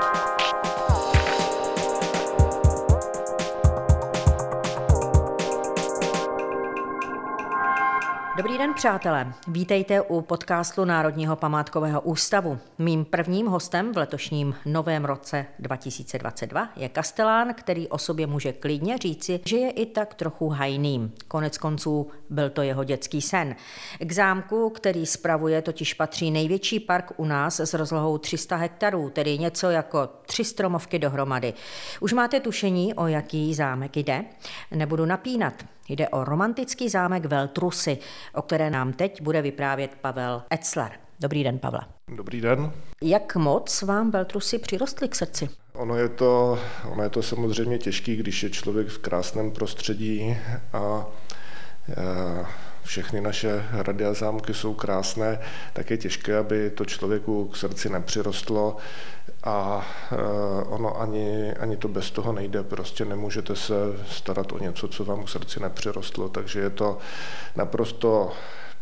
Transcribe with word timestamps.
you 0.00 0.39
Dobrý 8.40 8.58
den, 8.58 8.74
přátelé. 8.74 9.32
Vítejte 9.48 10.00
u 10.00 10.20
podcastu 10.20 10.84
Národního 10.84 11.36
památkového 11.36 12.00
ústavu. 12.00 12.58
Mým 12.78 13.04
prvním 13.04 13.46
hostem 13.46 13.92
v 13.92 13.96
letošním 13.96 14.54
novém 14.66 15.04
roce 15.04 15.46
2022 15.58 16.68
je 16.76 16.88
Kastelán, 16.88 17.54
který 17.54 17.88
o 17.88 17.98
sobě 17.98 18.26
může 18.26 18.52
klidně 18.52 18.98
říci, 18.98 19.40
že 19.44 19.56
je 19.56 19.70
i 19.70 19.86
tak 19.86 20.14
trochu 20.14 20.48
hajným. 20.48 21.12
Konec 21.28 21.58
konců 21.58 22.10
byl 22.30 22.50
to 22.50 22.62
jeho 22.62 22.84
dětský 22.84 23.22
sen. 23.22 23.56
K 23.98 24.12
zámku, 24.12 24.70
který 24.70 25.06
spravuje, 25.06 25.62
totiž 25.62 25.94
patří 25.94 26.30
největší 26.30 26.80
park 26.80 27.12
u 27.16 27.24
nás 27.24 27.60
s 27.60 27.74
rozlohou 27.74 28.18
300 28.18 28.56
hektarů, 28.56 29.10
tedy 29.10 29.38
něco 29.38 29.70
jako 29.70 30.08
tři 30.26 30.44
stromovky 30.44 30.98
dohromady. 30.98 31.54
Už 32.00 32.12
máte 32.12 32.40
tušení, 32.40 32.94
o 32.94 33.06
jaký 33.06 33.54
zámek 33.54 33.96
jde? 33.96 34.24
Nebudu 34.70 35.06
napínat. 35.06 35.54
Jde 35.90 36.08
o 36.08 36.24
romantický 36.24 36.88
zámek 36.88 37.24
Veltrusy, 37.24 37.98
o 38.34 38.42
které 38.42 38.70
nám 38.70 38.92
teď 38.92 39.22
bude 39.22 39.42
vyprávět 39.42 39.94
Pavel 40.00 40.42
Etzler. 40.52 40.92
Dobrý 41.20 41.44
den, 41.44 41.58
Pavle. 41.58 41.80
Dobrý 42.16 42.40
den. 42.40 42.72
Jak 43.02 43.36
moc 43.36 43.82
vám 43.82 44.10
Veltrusy 44.10 44.58
přirostly 44.58 45.08
k 45.08 45.14
srdci? 45.14 45.48
Ono 45.72 45.96
je, 45.96 46.08
to, 46.08 46.58
ono 46.92 47.02
je 47.02 47.10
to 47.10 47.22
samozřejmě 47.22 47.78
těžký, 47.78 48.16
když 48.16 48.42
je 48.42 48.50
člověk 48.50 48.88
v 48.88 48.98
krásném 48.98 49.50
prostředí 49.50 50.36
a, 50.72 50.78
a 50.78 51.06
všechny 52.82 53.20
naše 53.20 53.64
hrady 53.70 54.04
a 54.04 54.14
zámky 54.14 54.54
jsou 54.54 54.74
krásné, 54.74 55.38
tak 55.72 55.90
je 55.90 55.96
těžké, 55.96 56.36
aby 56.36 56.70
to 56.70 56.84
člověku 56.84 57.48
k 57.48 57.56
srdci 57.56 57.88
nepřirostlo 57.88 58.76
a 59.44 59.86
eh, 60.12 60.16
ono 60.64 61.00
ani, 61.00 61.52
ani 61.52 61.76
to 61.76 61.88
bez 61.88 62.10
toho 62.10 62.32
nejde, 62.32 62.62
prostě 62.62 63.04
nemůžete 63.04 63.56
se 63.56 63.74
starat 64.08 64.52
o 64.52 64.58
něco, 64.58 64.88
co 64.88 65.04
vám 65.04 65.24
k 65.24 65.28
srdci 65.28 65.60
nepřirostlo, 65.60 66.28
takže 66.28 66.60
je 66.60 66.70
to 66.70 66.98
naprosto 67.56 68.32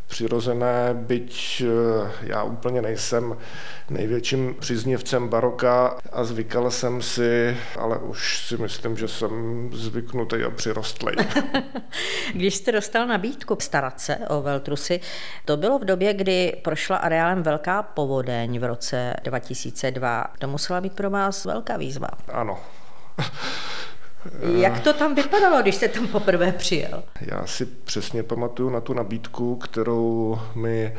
přirozené, 0.09 0.91
byť 0.95 1.62
eh, 1.67 2.12
já 2.23 2.42
úplně 2.42 2.83
nejsem 2.83 3.37
největším 3.91 4.56
příznivcem 4.61 5.28
baroka 5.28 5.98
a 6.12 6.25
zvykal 6.25 6.70
jsem 6.70 7.03
si, 7.03 7.56
ale 7.78 7.98
už 7.98 8.47
si 8.47 8.56
myslím, 8.56 8.97
že 8.97 9.09
jsem 9.09 9.31
zvyknutý 9.73 10.36
a 10.47 10.51
přirostlý. 10.51 11.12
Když 12.34 12.55
jste 12.55 12.73
dostal 12.73 13.06
nabídku 13.06 13.56
starat 13.61 14.01
se 14.01 14.17
o 14.17 14.42
Veltrusy, 14.42 15.01
to 15.45 15.56
bylo 15.56 15.79
v 15.79 15.84
době, 15.84 16.14
kdy 16.14 16.53
prošla 16.64 16.97
areálem 16.97 17.42
velká 17.42 17.83
povodeň 17.83 18.59
v 18.59 18.64
roce 18.64 19.14
2002. 19.25 20.25
To 20.39 20.48
musela 20.48 20.81
být 20.81 20.92
pro 20.92 21.11
vás 21.11 21.45
velká 21.45 21.77
výzva. 21.77 22.09
Ano. 22.33 22.59
Jak 24.57 24.81
to 24.81 24.93
tam 24.93 25.15
vypadalo, 25.15 25.62
když 25.62 25.75
jste 25.75 25.89
tam 25.89 26.07
poprvé 26.07 26.53
přijel? 26.53 27.03
Já 27.21 27.47
si 27.47 27.67
přesně 27.67 28.23
pamatuju 28.23 28.70
na 28.70 28.81
tu 28.81 28.95
nabídku, 28.95 29.57
kterou 29.57 30.39
mi 30.55 30.95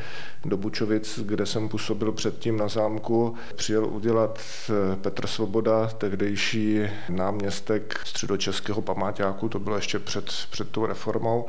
do 0.46 0.58
Bučovic, 0.58 1.20
kde 1.20 1.46
jsem 1.46 1.70
působil 1.70 2.12
předtím 2.12 2.58
na 2.58 2.68
zámku, 2.68 3.36
přijel 3.56 3.86
udělat 3.86 4.40
eh, 4.70 4.96
Petr 4.96 5.28
Svoboda, 5.28 5.88
tehdejší 5.88 6.82
náměstek 7.10 8.00
středočeského 8.06 8.82
pamáťáku, 8.82 9.50
to 9.50 9.60
bylo 9.60 9.76
ještě 9.76 10.00
před, 10.00 10.26
před 10.50 10.70
tou 10.70 10.86
reformou. 10.86 11.46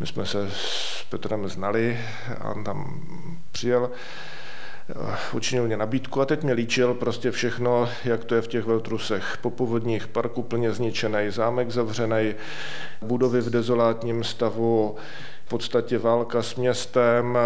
My 0.00 0.06
jsme 0.06 0.26
se 0.26 0.50
s 0.50 1.04
Petrem 1.10 1.48
znali 1.48 1.98
a 2.40 2.50
on 2.50 2.64
tam 2.64 3.00
přijel 3.52 3.90
učinil 5.32 5.66
mě 5.66 5.76
nabídku 5.76 6.20
a 6.20 6.24
teď 6.24 6.42
mě 6.42 6.52
líčil 6.52 6.94
prostě 6.94 7.30
všechno, 7.30 7.88
jak 8.04 8.24
to 8.24 8.34
je 8.34 8.42
v 8.42 8.48
těch 8.48 8.64
veltrusech. 8.64 9.38
Po 9.40 9.50
povodních 9.50 10.06
parku 10.06 10.42
plně 10.42 10.72
zničený, 10.72 11.30
zámek 11.30 11.70
zavřený, 11.70 12.34
budovy 13.02 13.40
v 13.40 13.50
dezolátním 13.50 14.24
stavu, 14.24 14.96
v 15.46 15.48
podstatě 15.48 15.98
válka 15.98 16.42
s 16.42 16.54
městem, 16.54 17.38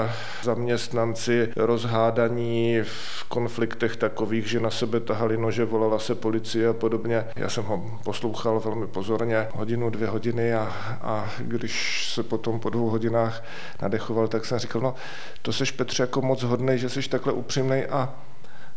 zaměstnanci 0.42 1.52
rozhádaní 1.56 2.78
v 2.82 3.24
konfliktech 3.28 3.96
takových, 3.96 4.46
že 4.46 4.60
na 4.60 4.70
sebe 4.70 5.00
tahali 5.00 5.36
nože, 5.36 5.64
volala 5.64 5.98
se 5.98 6.14
policie 6.14 6.68
a 6.68 6.72
podobně. 6.72 7.24
Já 7.36 7.48
jsem 7.48 7.64
ho 7.64 7.98
poslouchal 8.04 8.60
velmi 8.60 8.86
pozorně, 8.86 9.48
hodinu, 9.54 9.90
dvě 9.90 10.08
hodiny 10.08 10.54
a, 10.54 10.72
a 11.02 11.30
když 11.38 12.06
se 12.14 12.22
potom 12.22 12.60
po 12.60 12.70
dvou 12.70 12.88
hodinách 12.90 13.44
nadechoval, 13.82 14.28
tak 14.28 14.44
jsem 14.44 14.58
říkal, 14.58 14.82
no 14.82 14.94
to 15.42 15.52
seš 15.52 15.70
Petře 15.70 16.02
jako 16.02 16.22
moc 16.22 16.42
hodnej, 16.42 16.78
že 16.78 16.88
jsi 16.88 17.08
takhle 17.08 17.32
upřímnej 17.32 17.86
a 17.90 18.14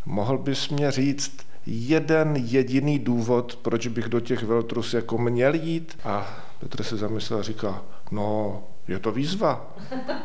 mohl 0.06 0.38
bys 0.38 0.70
mě 0.70 0.92
říct, 0.92 1.38
jeden 1.66 2.36
jediný 2.36 3.00
důvod, 3.00 3.56
proč 3.56 3.88
bych 3.88 4.06
do 4.06 4.20
těch 4.20 4.44
Veltrus 4.44 4.94
jako 4.94 5.18
měl 5.18 5.54
jít. 5.54 5.98
A 6.04 6.38
Petr 6.60 6.84
se 6.84 6.98
zamyslel 6.98 7.40
a 7.40 7.44
říká, 7.44 7.82
no, 8.12 8.64
je 8.88 9.00
to 9.00 9.12
výzva. 9.12 9.68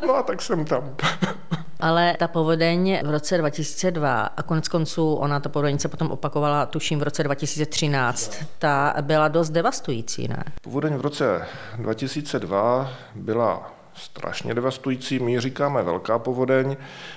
No 0.07 0.15
a 0.15 0.23
tak 0.23 0.43
jsem 0.43 0.65
tam. 0.65 0.95
Ale 1.81 2.17
ta 2.19 2.29
povodeň 2.29 3.01
v 3.05 3.11
roce 3.11 3.39
2002 3.39 4.23
a 4.23 4.43
konec 4.43 4.69
konců 4.69 5.15
ona 5.15 5.41
ta 5.41 5.49
povodeň 5.49 5.79
se 5.79 5.89
potom 5.89 6.11
opakovala, 6.11 6.67
tuším, 6.67 6.99
v 6.99 7.03
roce 7.03 7.23
2013, 7.23 8.45
ta 8.59 8.95
byla 9.01 9.29
dost 9.29 9.51
devastující, 9.51 10.29
ne? 10.29 10.45
Povodeň 10.63 10.95
v 10.95 11.01
roce 11.01 11.47
2002 11.77 12.91
byla 13.15 13.78
strašně 13.99 14.55
devastující. 14.55 15.19
My 15.19 15.41
říkáme 15.41 15.83
velká 15.83 16.19
povodeň 16.19 16.77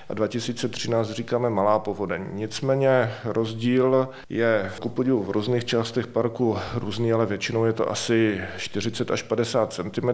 a 0.09 0.13
2013 0.13 1.09
říkáme 1.09 1.49
malá 1.49 1.79
povodeň. 1.79 2.25
Nicméně 2.33 3.11
rozdíl 3.25 4.09
je 4.29 4.71
ku 4.79 4.89
podivu 4.89 5.23
v 5.23 5.29
různých 5.29 5.65
částech 5.65 6.07
parku 6.07 6.57
různý, 6.73 7.13
ale 7.13 7.25
většinou 7.25 7.65
je 7.65 7.73
to 7.73 7.91
asi 7.91 8.41
40 8.57 9.11
až 9.11 9.23
50 9.23 9.73
cm. 9.73 10.09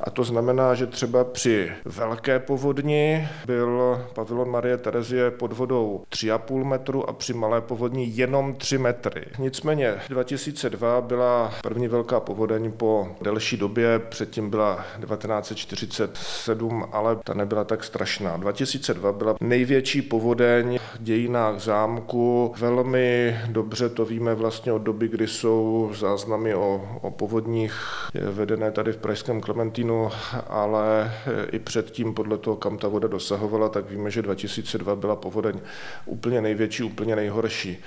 A 0.00 0.10
to 0.10 0.24
znamená, 0.24 0.74
že 0.74 0.86
třeba 0.86 1.24
při 1.24 1.72
velké 1.84 2.38
povodni 2.38 3.28
byl 3.46 4.04
pavilon 4.14 4.50
Marie 4.50 4.76
Terezie 4.76 5.30
pod 5.30 5.52
vodou 5.52 6.04
3,5 6.10 6.64
metru 6.64 7.08
a 7.08 7.12
při 7.12 7.34
malé 7.34 7.60
povodni 7.60 8.10
jenom 8.14 8.54
3 8.54 8.78
metry. 8.78 9.24
Nicméně 9.38 9.94
2002 10.08 11.00
byla 11.00 11.54
první 11.62 11.88
velká 11.88 12.20
povodeň 12.20 12.72
po 12.72 13.08
delší 13.20 13.56
době, 13.56 13.98
předtím 13.98 14.50
byla 14.50 14.84
1940 15.00 15.81
1947, 15.86 16.88
ale 16.92 17.16
ta 17.24 17.34
nebyla 17.34 17.64
tak 17.64 17.84
strašná. 17.84 18.36
2002 18.36 19.12
byla 19.12 19.34
největší 19.40 20.02
povodeň 20.02 20.78
v 20.94 21.02
dějinách 21.02 21.60
zámku. 21.60 22.54
Velmi 22.58 23.38
dobře 23.46 23.88
to 23.88 24.04
víme 24.04 24.34
vlastně 24.34 24.72
od 24.72 24.78
doby, 24.78 25.08
kdy 25.08 25.28
jsou 25.28 25.90
záznamy 25.94 26.54
o, 26.54 26.98
o 27.02 27.10
povodních 27.10 27.74
vedené 28.14 28.70
tady 28.70 28.92
v 28.92 28.96
Pražském 28.96 29.40
Klementínu, 29.40 30.10
ale 30.48 31.12
i 31.52 31.58
předtím 31.58 32.14
podle 32.14 32.38
toho, 32.38 32.56
kam 32.56 32.78
ta 32.78 32.88
voda 32.88 33.08
dosahovala, 33.08 33.68
tak 33.68 33.90
víme, 33.90 34.10
že 34.10 34.22
2002 34.22 34.96
byla 34.96 35.16
povodeň 35.16 35.60
úplně 36.06 36.40
největší, 36.40 36.82
úplně 36.82 37.16
nejhorší. 37.16 37.78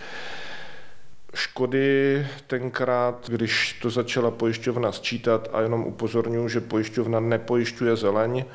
Škody 1.35 2.28
tenkrát, 2.47 3.29
když 3.29 3.73
to 3.81 3.90
začala 3.90 4.31
pojišťovna 4.31 4.91
sčítat 4.91 5.50
a 5.53 5.62
jenom 5.62 5.84
upozorňuji, 5.84 6.50
že 6.50 6.62
pojišťovna 6.62 7.19
nepojišťuje 7.19 7.96
zeleň, 7.96 8.46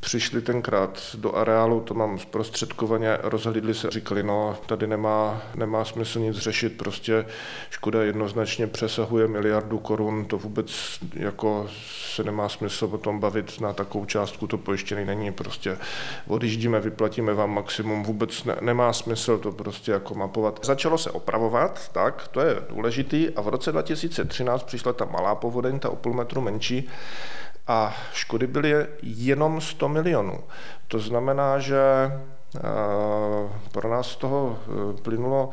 přišli 0.00 0.42
tenkrát 0.42 1.02
do 1.14 1.36
areálu, 1.36 1.80
to 1.80 1.94
mám 1.94 2.18
zprostředkovaně, 2.18 3.18
rozhlídli 3.22 3.74
se, 3.74 3.90
říkali, 3.90 4.22
no 4.22 4.56
tady 4.66 4.86
nemá, 4.86 5.42
nemá 5.54 5.84
smysl 5.84 6.18
nic 6.18 6.36
řešit, 6.36 6.78
prostě 6.78 7.26
škoda 7.70 8.02
jednoznačně 8.02 8.66
přesahuje 8.66 9.28
miliardu 9.28 9.78
korun, 9.78 10.24
to 10.24 10.38
vůbec 10.38 10.70
jako 11.12 11.68
se 12.14 12.24
nemá 12.24 12.48
smysl 12.48 12.88
o 12.92 12.98
tom 12.98 13.20
bavit 13.20 13.60
na 13.60 13.72
takovou 13.72 14.04
částku, 14.04 14.46
to 14.46 14.58
pojištěný 14.58 15.04
není, 15.04 15.32
prostě 15.32 15.78
odjíždíme, 16.26 16.80
vyplatíme 16.80 17.34
vám 17.34 17.50
maximum, 17.50 18.02
vůbec 18.02 18.44
ne, 18.44 18.56
nemá 18.60 18.92
smysl 18.92 19.38
to 19.38 19.52
prostě 19.52 19.92
jako 19.92 20.14
mapovat. 20.14 20.60
Začalo 20.62 20.98
se 20.98 21.10
opravovat, 21.10 21.88
tak, 21.92 22.28
to 22.28 22.40
je 22.40 22.56
důležitý 22.70 23.30
a 23.30 23.40
v 23.40 23.48
roce 23.48 23.72
2013 23.72 24.62
přišla 24.62 24.92
ta 24.92 25.04
malá 25.04 25.34
povodeň, 25.34 25.78
ta 25.78 25.90
o 25.90 25.96
půl 25.96 26.14
metru 26.14 26.40
menší, 26.40 26.88
a 27.66 27.94
škody 28.12 28.46
byly 28.46 28.86
jenom 29.02 29.60
100 29.60 29.88
milionů. 29.88 30.38
To 30.88 30.98
znamená, 30.98 31.58
že 31.58 31.78
eh, 32.06 32.60
pro 33.72 33.90
nás 33.90 34.06
z 34.06 34.16
toho 34.16 34.58
eh, 34.58 35.02
plynulo 35.02 35.50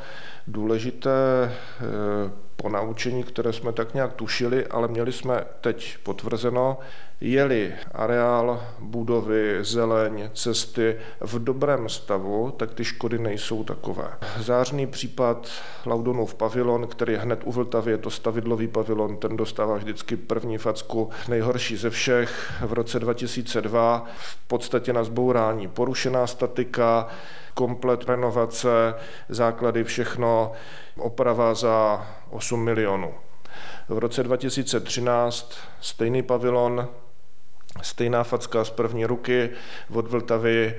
důležité 0.48 1.12
eh, 1.45 2.31
ponaučení, 2.55 3.23
které 3.23 3.53
jsme 3.53 3.71
tak 3.71 3.94
nějak 3.94 4.13
tušili, 4.13 4.67
ale 4.67 4.88
měli 4.88 5.11
jsme 5.11 5.44
teď 5.61 5.97
potvrzeno, 6.03 6.77
jeli 7.21 7.73
areál, 7.91 8.63
budovy, 8.79 9.57
zeleň, 9.61 10.29
cesty 10.33 10.95
v 11.21 11.44
dobrém 11.44 11.89
stavu, 11.89 12.51
tak 12.57 12.73
ty 12.73 12.85
škody 12.85 13.19
nejsou 13.19 13.63
takové. 13.63 14.07
Zářný 14.39 14.88
případ 14.88 15.50
Laudonův 15.85 16.33
pavilon, 16.33 16.88
který 16.88 17.15
hned 17.15 17.39
u 17.44 17.51
Vltavy, 17.51 17.91
je 17.91 17.97
to 17.97 18.09
stavidlový 18.09 18.67
pavilon, 18.67 19.17
ten 19.17 19.38
dostává 19.38 19.75
vždycky 19.75 20.15
první 20.17 20.57
facku, 20.57 21.09
nejhorší 21.27 21.77
ze 21.77 21.89
všech. 21.89 22.53
V 22.61 22.73
roce 22.73 23.00
2002 23.00 24.05
v 24.17 24.47
podstatě 24.47 24.94
na 24.94 25.03
zbourání 25.03 25.67
porušená 25.67 26.27
statika, 26.27 27.07
komplet 27.53 28.03
renovace, 28.03 28.95
základy, 29.29 29.83
všechno, 29.83 30.51
oprava 30.97 31.53
za 31.53 32.07
8 32.29 32.63
milionů. 32.63 33.13
V 33.89 33.97
roce 33.97 34.23
2013 34.23 35.57
stejný 35.81 36.23
pavilon, 36.23 36.88
stejná 37.81 38.23
facka 38.23 38.65
z 38.65 38.69
první 38.69 39.05
ruky 39.05 39.50
od 39.94 40.07
Vltavy, 40.07 40.75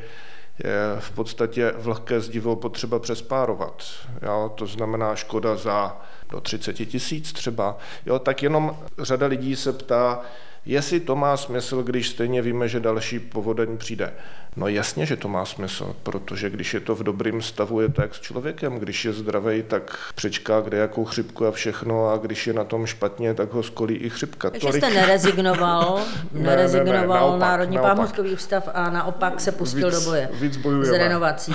je 0.65 1.01
v 1.01 1.11
podstatě 1.11 1.73
vlhké 1.77 2.21
zdivo 2.21 2.57
potřeba 2.57 2.99
přespárovat. 2.99 3.85
Jo, 4.23 4.53
to 4.55 4.67
znamená 4.67 5.17
škoda 5.17 5.57
za 5.57 6.01
do 6.31 6.41
30 6.41 6.73
tisíc 6.73 7.33
třeba. 7.33 7.79
Jo, 8.07 8.19
tak 8.19 8.43
jenom 8.43 8.77
řada 8.99 9.27
lidí 9.27 9.57
se 9.57 9.73
ptá, 9.73 10.21
jestli 10.67 11.01
to 11.01 11.17
má 11.17 11.37
smysl, 11.37 11.83
když 11.83 12.09
stejně 12.09 12.43
víme, 12.43 12.69
že 12.69 12.81
další 12.81 13.19
povodeň 13.19 13.77
přijde. 13.79 14.13
No 14.57 14.69
jasně, 14.69 15.07
že 15.07 15.17
to 15.17 15.29
má 15.29 15.45
smysl, 15.45 15.97
protože 16.03 16.51
když 16.51 16.75
je 16.75 16.81
to 16.81 16.95
v 16.95 17.03
dobrém 17.03 17.43
stavu, 17.43 17.81
je 17.81 17.89
to 17.89 18.03
jak 18.03 18.15
s 18.15 18.21
člověkem. 18.21 18.79
Když 18.79 19.05
je 19.05 19.13
zdravý, 19.13 19.63
tak 19.63 19.99
přečká 20.15 20.61
kde 20.61 20.79
jakou 20.79 21.05
chřipku 21.05 21.47
a 21.47 21.51
všechno 21.51 22.11
a 22.11 22.17
když 22.17 22.47
je 22.47 22.53
na 22.53 22.65
tom 22.65 22.87
špatně, 22.87 23.35
tak 23.35 23.53
ho 23.53 23.63
skolí 23.63 23.95
i 23.95 24.11
chřipka. 24.11 24.51
Takže 24.51 24.67
Tolik... 24.67 24.85
jste 24.85 24.95
nerezignoval, 24.95 26.01
nerezignoval 26.33 26.99
ne, 26.99 26.99
ne, 26.99 27.03
ne, 27.03 27.21
naopak, 27.21 27.41
Národní 27.41 27.77
naopak. 27.77 27.97
památkový 27.97 28.33
ústav 28.33 28.69
a 28.75 28.91
naopak 28.91 29.41
se 29.41 29.53
pustil 29.53 29.91
víc, 29.91 29.99
do 29.99 30.11
boje 30.11 30.29
víc 30.41 30.59
s 30.83 30.91
renovací. 30.91 31.55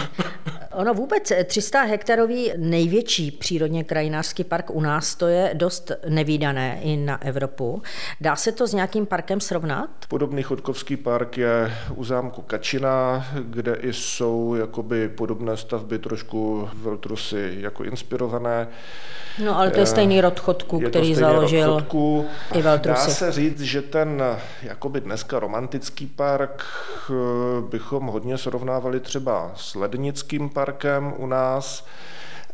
Ono 0.79 0.93
vůbec 0.93 1.31
300 1.45 1.83
hektarový 1.83 2.51
největší 2.57 3.31
přírodně 3.31 3.83
krajinářský 3.83 4.43
park 4.43 4.69
u 4.69 4.81
nás, 4.81 5.15
to 5.15 5.27
je 5.27 5.51
dost 5.53 5.91
nevýdané 6.07 6.79
i 6.81 6.97
na 6.97 7.21
Evropu. 7.21 7.81
Dá 8.21 8.35
se 8.35 8.51
to 8.51 8.67
s 8.67 8.73
nějakým 8.73 9.05
parkem 9.05 9.39
srovnat? 9.39 9.89
Podobný 10.07 10.43
chodkovský 10.43 10.97
park 10.97 11.37
je 11.37 11.73
u 11.95 12.03
zámku 12.03 12.41
Kačina, 12.41 13.27
kde 13.41 13.73
i 13.75 13.93
jsou 13.93 14.55
jakoby 14.55 15.09
podobné 15.09 15.57
stavby 15.57 15.99
trošku 15.99 16.69
Veltrusy 16.73 17.57
jako 17.59 17.83
inspirované. 17.83 18.67
No 19.43 19.57
ale 19.57 19.71
to 19.71 19.79
je 19.79 19.85
stejný 19.85 20.21
rod 20.21 20.39
chodku, 20.39 20.79
je 20.81 20.89
který 20.89 21.15
založil 21.15 21.73
chodku. 21.73 22.25
i 22.53 22.61
Veltrusy. 22.61 23.07
Dá 23.07 23.13
se 23.13 23.31
říct, 23.31 23.61
že 23.61 23.81
ten 23.81 24.23
jakoby 24.63 25.01
dneska 25.01 25.39
romantický 25.39 26.07
park 26.07 26.65
eh, 27.09 27.13
bychom 27.69 28.05
hodně 28.05 28.37
srovnávali 28.37 28.99
třeba 28.99 29.51
s 29.55 29.75
Lednickým 29.75 30.49
parkem 30.49 30.68
u 31.17 31.27
nás, 31.27 31.85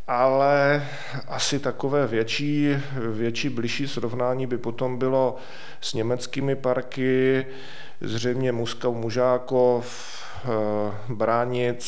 ale 0.07 0.88
asi 1.27 1.59
takové 1.59 2.07
větší, 2.07 2.77
větší 3.12 3.50
bližší 3.50 3.88
srovnání 3.88 4.47
by 4.47 4.57
potom 4.57 4.97
bylo 4.97 5.35
s 5.81 5.94
německými 5.94 6.56
parky, 6.56 7.45
zřejmě 8.01 8.51
Muskau, 8.51 8.94
Mužákov, 8.94 9.85
eh, 10.44 11.13
Bránic 11.13 11.85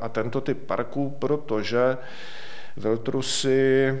a 0.00 0.08
tento 0.08 0.40
typ 0.40 0.66
parků, 0.66 1.16
protože 1.18 1.98
Veltrusy 2.76 4.00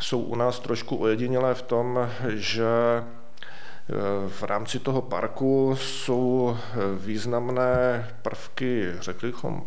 jsou 0.00 0.20
u 0.20 0.34
nás 0.34 0.60
trošku 0.60 0.96
ojedinělé 0.96 1.54
v 1.54 1.62
tom, 1.62 2.10
že 2.28 2.68
eh, 2.98 3.94
v 4.28 4.42
rámci 4.42 4.78
toho 4.78 5.02
parku 5.02 5.76
jsou 5.80 6.56
významné 6.98 8.08
prvky, 8.22 8.92
řekli 9.00 9.28
bychom, 9.28 9.62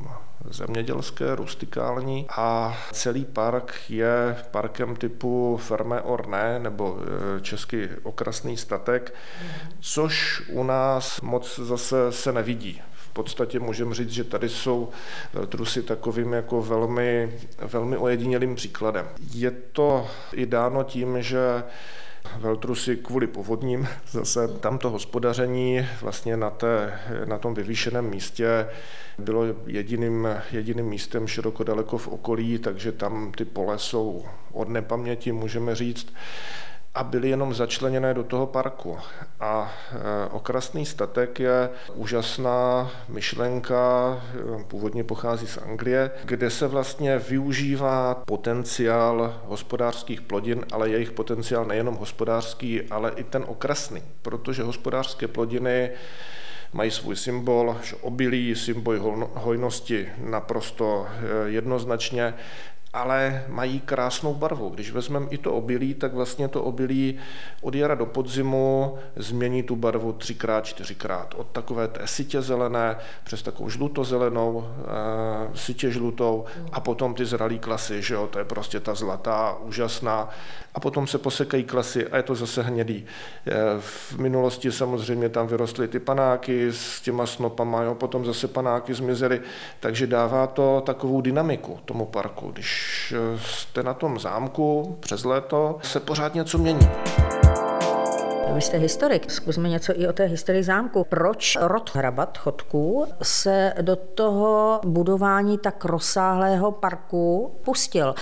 zemědělské, 0.49 1.35
rustikální 1.35 2.25
a 2.29 2.77
celý 2.91 3.25
park 3.25 3.73
je 3.89 4.37
parkem 4.51 4.95
typu 4.95 5.59
Ferme 5.63 6.01
Orné 6.01 6.59
nebo 6.59 6.99
e, 7.37 7.41
český 7.41 7.77
okrasný 8.03 8.57
statek, 8.57 9.13
což 9.79 10.43
u 10.49 10.63
nás 10.63 11.21
moc 11.21 11.59
zase 11.59 12.11
se 12.11 12.33
nevidí. 12.33 12.81
V 12.93 13.13
podstatě 13.13 13.59
můžeme 13.59 13.95
říct, 13.95 14.09
že 14.09 14.23
tady 14.23 14.49
jsou 14.49 14.89
trusy 15.49 15.83
takovým 15.83 16.33
jako 16.33 16.61
velmi, 16.61 17.39
velmi 17.61 17.97
ojedinělým 17.97 18.55
příkladem. 18.55 19.07
Je 19.33 19.51
to 19.51 20.07
i 20.33 20.45
dáno 20.45 20.83
tím, 20.83 21.21
že 21.21 21.63
Veltrusy 22.37 22.97
kvůli 22.97 23.27
povodním, 23.27 23.87
zase 24.11 24.47
tamto 24.47 24.89
hospodaření 24.89 25.87
vlastně 26.01 26.37
na, 26.37 26.49
té, 26.49 26.99
na 27.25 27.37
tom 27.37 27.53
vyvýšeném 27.53 28.09
místě 28.09 28.67
bylo 29.17 29.43
jediným, 29.65 30.27
jediným 30.51 30.85
místem 30.85 31.27
široko 31.27 31.63
daleko 31.63 31.97
v 31.97 32.07
okolí, 32.07 32.59
takže 32.59 32.91
tam 32.91 33.31
ty 33.31 33.45
pole 33.45 33.79
jsou 33.79 34.25
od 34.51 34.69
nepaměti, 34.69 35.31
můžeme 35.31 35.75
říct 35.75 36.13
a 36.95 37.03
byly 37.03 37.29
jenom 37.29 37.53
začleněné 37.53 38.13
do 38.13 38.23
toho 38.23 38.47
parku. 38.47 38.97
A 39.39 39.73
e, 39.91 40.29
okrasný 40.29 40.85
statek 40.85 41.39
je 41.39 41.69
úžasná 41.93 42.91
myšlenka, 43.07 44.17
e, 44.59 44.63
původně 44.63 45.03
pochází 45.03 45.47
z 45.47 45.57
Anglie, 45.57 46.11
kde 46.25 46.49
se 46.49 46.67
vlastně 46.67 47.17
využívá 47.17 48.15
potenciál 48.15 49.41
hospodářských 49.45 50.21
plodin, 50.21 50.65
ale 50.71 50.89
jejich 50.89 51.11
potenciál 51.11 51.65
nejenom 51.65 51.95
hospodářský, 51.95 52.81
ale 52.81 53.11
i 53.15 53.23
ten 53.23 53.43
okrasný, 53.47 54.03
protože 54.21 54.63
hospodářské 54.63 55.27
plodiny 55.27 55.91
mají 56.73 56.91
svůj 56.91 57.15
symbol, 57.15 57.77
obilí, 58.01 58.55
symbol 58.55 59.29
hojnosti 59.33 60.09
naprosto 60.17 61.07
e, 61.07 61.49
jednoznačně 61.49 62.33
ale 62.93 63.45
mají 63.47 63.79
krásnou 63.79 64.33
barvu. 64.33 64.69
Když 64.69 64.91
vezmeme 64.91 65.27
i 65.29 65.37
to 65.37 65.53
obilí, 65.53 65.93
tak 65.93 66.13
vlastně 66.13 66.47
to 66.47 66.63
obilí 66.63 67.19
od 67.61 67.75
jara 67.75 67.95
do 67.95 68.05
podzimu 68.05 68.97
změní 69.15 69.63
tu 69.63 69.75
barvu 69.75 70.13
třikrát, 70.13 70.65
čtyřikrát. 70.65 71.33
Od 71.37 71.47
takové 71.47 71.87
té 71.87 72.07
sitě 72.07 72.41
zelené 72.41 72.95
přes 73.23 73.41
takovou 73.41 73.69
žlutozelenou, 73.69 74.67
e, 74.67 75.57
sitě 75.57 75.91
žlutou 75.91 76.45
a 76.71 76.79
potom 76.79 77.13
ty 77.13 77.25
zralý 77.25 77.59
klasy, 77.59 78.01
že 78.01 78.13
jo, 78.13 78.27
to 78.27 78.39
je 78.39 78.45
prostě 78.45 78.79
ta 78.79 78.95
zlatá, 78.95 79.57
úžasná. 79.59 80.29
A 80.73 80.79
potom 80.79 81.07
se 81.07 81.17
posekají 81.17 81.63
klasy 81.63 82.07
a 82.07 82.17
je 82.17 82.23
to 82.23 82.35
zase 82.35 82.61
hnědý. 82.61 83.05
E, 83.47 83.51
v 83.79 84.17
minulosti 84.17 84.71
samozřejmě 84.71 85.29
tam 85.29 85.47
vyrostly 85.47 85.87
ty 85.87 85.99
panáky 85.99 86.67
s 86.71 87.01
těma 87.01 87.25
snopama, 87.25 87.83
jo, 87.83 87.95
potom 87.95 88.25
zase 88.25 88.47
panáky 88.47 88.93
zmizely, 88.93 89.41
takže 89.79 90.07
dává 90.07 90.47
to 90.47 90.83
takovou 90.85 91.21
dynamiku 91.21 91.79
tomu 91.85 92.05
parku. 92.05 92.51
Když 92.51 92.80
jste 93.37 93.83
na 93.83 93.93
tom 93.93 94.19
zámku 94.19 94.97
přes 94.99 95.23
léto, 95.23 95.79
se 95.83 95.99
pořád 95.99 96.33
něco 96.33 96.57
mění. 96.57 96.89
Vy 98.55 98.61
jste 98.61 98.77
historik, 98.77 99.31
zkusme 99.31 99.69
něco 99.69 100.01
i 100.01 100.07
o 100.07 100.13
té 100.13 100.25
historii 100.25 100.63
zámku. 100.63 101.05
Proč 101.09 101.57
rod 101.61 101.91
hrabat 101.93 102.37
chodků 102.37 103.05
se 103.21 103.73
do 103.81 103.95
toho 103.95 104.79
budování 104.85 105.57
tak 105.57 105.85
rozsáhlého 105.85 106.71
parku 106.71 107.55
pustil? 107.65 108.15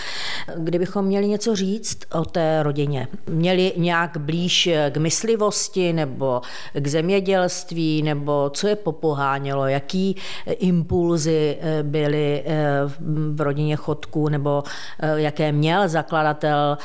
Kdybychom 0.57 1.05
měli 1.05 1.27
něco 1.27 1.55
říct 1.55 1.97
o 2.13 2.25
té 2.25 2.63
rodině, 2.63 3.07
měli 3.29 3.73
nějak 3.77 4.17
blíž 4.17 4.69
k 4.89 4.97
myslivosti 4.97 5.93
nebo 5.93 6.41
k 6.73 6.87
zemědělství, 6.87 8.03
nebo 8.03 8.49
co 8.53 8.67
je 8.67 8.75
popohánělo, 8.75 9.67
jaký 9.67 10.15
impulzy 10.45 11.57
eh, 11.61 11.83
byly 11.83 12.43
eh, 12.45 12.79
v 13.33 13.41
rodině 13.41 13.75
chodků, 13.75 14.29
nebo 14.29 14.63
eh, 14.99 15.21
jaké 15.21 15.51
měl 15.51 15.87
zakladatel 15.87 16.77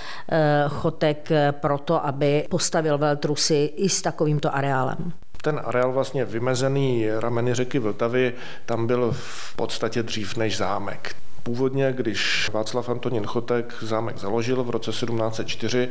chotek 0.69 1.29
pro 1.51 1.79
to, 1.79 2.07
aby 2.07 2.47
postavil 2.51 2.99
veltru 2.99 3.34
Rusy 3.35 3.75
i 3.76 3.88
s 3.88 4.03
takovýmto 4.03 4.55
areálem 4.55 5.12
ten 5.43 5.61
areál 5.64 5.93
vlastně 5.93 6.25
vymezený 6.25 7.07
rameny 7.21 7.55
řeky 7.55 7.79
Vltavy, 7.79 8.35
tam 8.67 8.87
byl 8.87 9.12
v 9.19 9.57
podstatě 9.57 10.03
dřív 10.03 10.37
než 10.37 10.57
zámek. 10.57 11.17
Původně, 11.45 11.93
když 11.97 12.51
Václav 12.53 12.89
Antonín 12.89 13.27
Chotek 13.27 13.75
zámek 13.83 14.19
založil 14.19 14.65
v 14.65 14.71
roce 14.71 14.91
1704, 14.91 15.89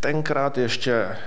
tenkrát 0.00 0.58
ještě 0.58 0.92
eh, 0.92 1.18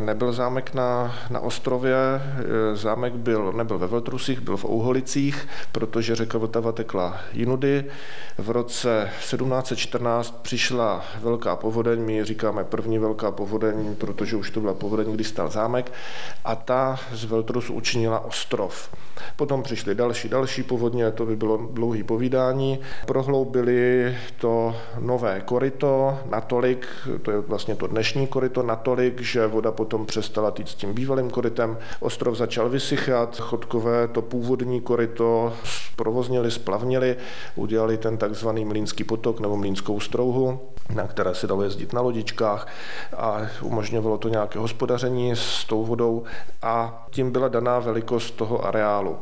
nebyl 0.00 0.32
zámek 0.32 0.74
na, 0.74 1.14
na 1.30 1.40
ostrově, 1.40 1.96
eh, 1.96 2.76
zámek 2.76 3.12
byl, 3.12 3.52
nebyl 3.52 3.78
ve 3.78 3.86
Veltrusích, 3.86 4.40
byl 4.40 4.56
v 4.56 4.64
Ouholicích, 4.64 5.48
protože 5.72 6.16
řeka 6.16 6.38
Vltava 6.38 6.72
tekla 6.72 7.20
jinudy. 7.32 7.84
V 8.38 8.50
roce 8.50 9.10
1714 9.18 10.34
přišla 10.42 11.04
velká 11.20 11.56
povodeň, 11.56 12.00
my 12.00 12.24
říkáme 12.24 12.64
první 12.64 12.98
velká 12.98 13.30
povodeň, 13.30 13.94
protože 13.94 14.36
už 14.36 14.50
to 14.50 14.60
byla 14.60 14.74
povodeň, 14.74 15.12
kdy 15.12 15.24
stal 15.24 15.50
zámek, 15.50 15.92
a 16.44 16.54
ta 16.54 17.00
z 17.12 17.24
Veltrusu 17.24 17.74
učinila 17.74 18.20
ostrov. 18.20 18.88
Potom 19.36 19.62
přišly 19.62 19.94
další, 19.94 20.28
další 20.28 20.62
povodně, 20.62 21.10
to 21.10 21.26
by 21.26 21.36
bylo 21.36 21.68
dlouhý 21.72 22.02
povídání 22.02 22.78
Prohloubili 23.06 24.16
to 24.40 24.76
nové 24.98 25.40
koryto 25.40 26.18
natolik, 26.30 26.86
to 27.22 27.30
je 27.30 27.40
vlastně 27.40 27.76
to 27.76 27.86
dnešní 27.86 28.26
koryto 28.26 28.62
natolik, 28.62 29.20
že 29.20 29.46
voda 29.46 29.72
potom 29.72 30.06
přestala 30.06 30.50
týt 30.50 30.68
s 30.68 30.74
tím 30.74 30.94
bývalým 30.94 31.30
korytem. 31.30 31.78
Ostrov 32.00 32.36
začal 32.36 32.68
vysychat, 32.68 33.36
chodkové 33.36 34.08
to 34.08 34.22
původní 34.22 34.80
koryto 34.80 35.52
provoznili, 35.96 36.50
splavnili, 36.50 37.16
udělali 37.56 37.98
ten 37.98 38.16
takzvaný 38.16 38.64
mlínský 38.64 39.04
potok 39.04 39.40
nebo 39.40 39.56
mlínskou 39.56 40.00
strouhu, 40.00 40.60
na 40.94 41.06
které 41.06 41.34
se 41.34 41.46
dalo 41.46 41.62
jezdit 41.62 41.92
na 41.92 42.00
lodičkách 42.00 42.68
a 43.16 43.40
umožňovalo 43.62 44.18
to 44.18 44.28
nějaké 44.28 44.58
hospodaření 44.58 45.36
s 45.36 45.64
tou 45.64 45.84
vodou 45.84 46.22
a 46.62 47.06
tím 47.10 47.32
byla 47.32 47.48
daná 47.48 47.78
velikost 47.78 48.30
toho 48.30 48.66
areálu 48.66 49.16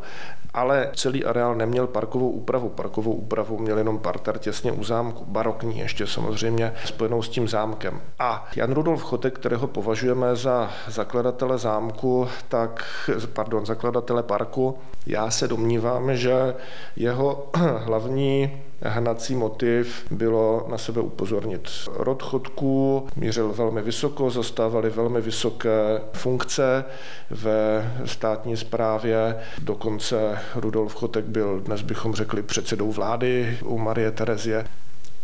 ale 0.54 0.90
celý 0.94 1.24
areál 1.24 1.54
neměl 1.54 1.86
parkovou 1.86 2.30
úpravu. 2.30 2.68
Parkovou 2.68 3.12
úpravu 3.12 3.58
měl 3.58 3.78
jenom 3.78 3.98
parter 3.98 4.38
těsně 4.38 4.72
u 4.72 4.84
zámku, 4.84 5.24
barokní 5.24 5.78
ještě 5.78 6.06
samozřejmě 6.06 6.72
spojenou 6.84 7.22
s 7.22 7.28
tím 7.28 7.48
zámkem. 7.48 8.00
A 8.18 8.48
Jan 8.56 8.72
Rudolf 8.72 9.02
Chotek, 9.02 9.38
kterého 9.38 9.66
považujeme 9.66 10.36
za 10.36 10.70
zakladatele 10.88 11.58
zámku, 11.58 12.28
tak, 12.48 12.84
pardon, 13.32 13.66
zakladatele 13.66 14.22
parku, 14.22 14.78
já 15.06 15.30
se 15.30 15.48
domnívám, 15.48 16.16
že 16.16 16.54
jeho 16.96 17.50
hlavní 17.78 18.62
hnací 18.82 19.34
motiv 19.34 20.04
bylo 20.10 20.66
na 20.70 20.78
sebe 20.78 21.00
upozornit. 21.00 21.68
Rod 21.96 22.22
chodků 22.22 23.06
mířil 23.16 23.52
velmi 23.52 23.82
vysoko, 23.82 24.30
zastávali 24.30 24.90
velmi 24.90 25.20
vysoké 25.20 26.00
funkce 26.12 26.84
ve 27.30 27.92
státní 28.04 28.56
správě. 28.56 29.36
Dokonce 29.62 30.38
Rudolf 30.54 30.94
Chotek 30.94 31.24
byl, 31.24 31.60
dnes 31.60 31.82
bychom 31.82 32.14
řekli, 32.14 32.42
předsedou 32.42 32.92
vlády 32.92 33.58
u 33.64 33.78
Marie 33.78 34.10
Terezie. 34.10 34.64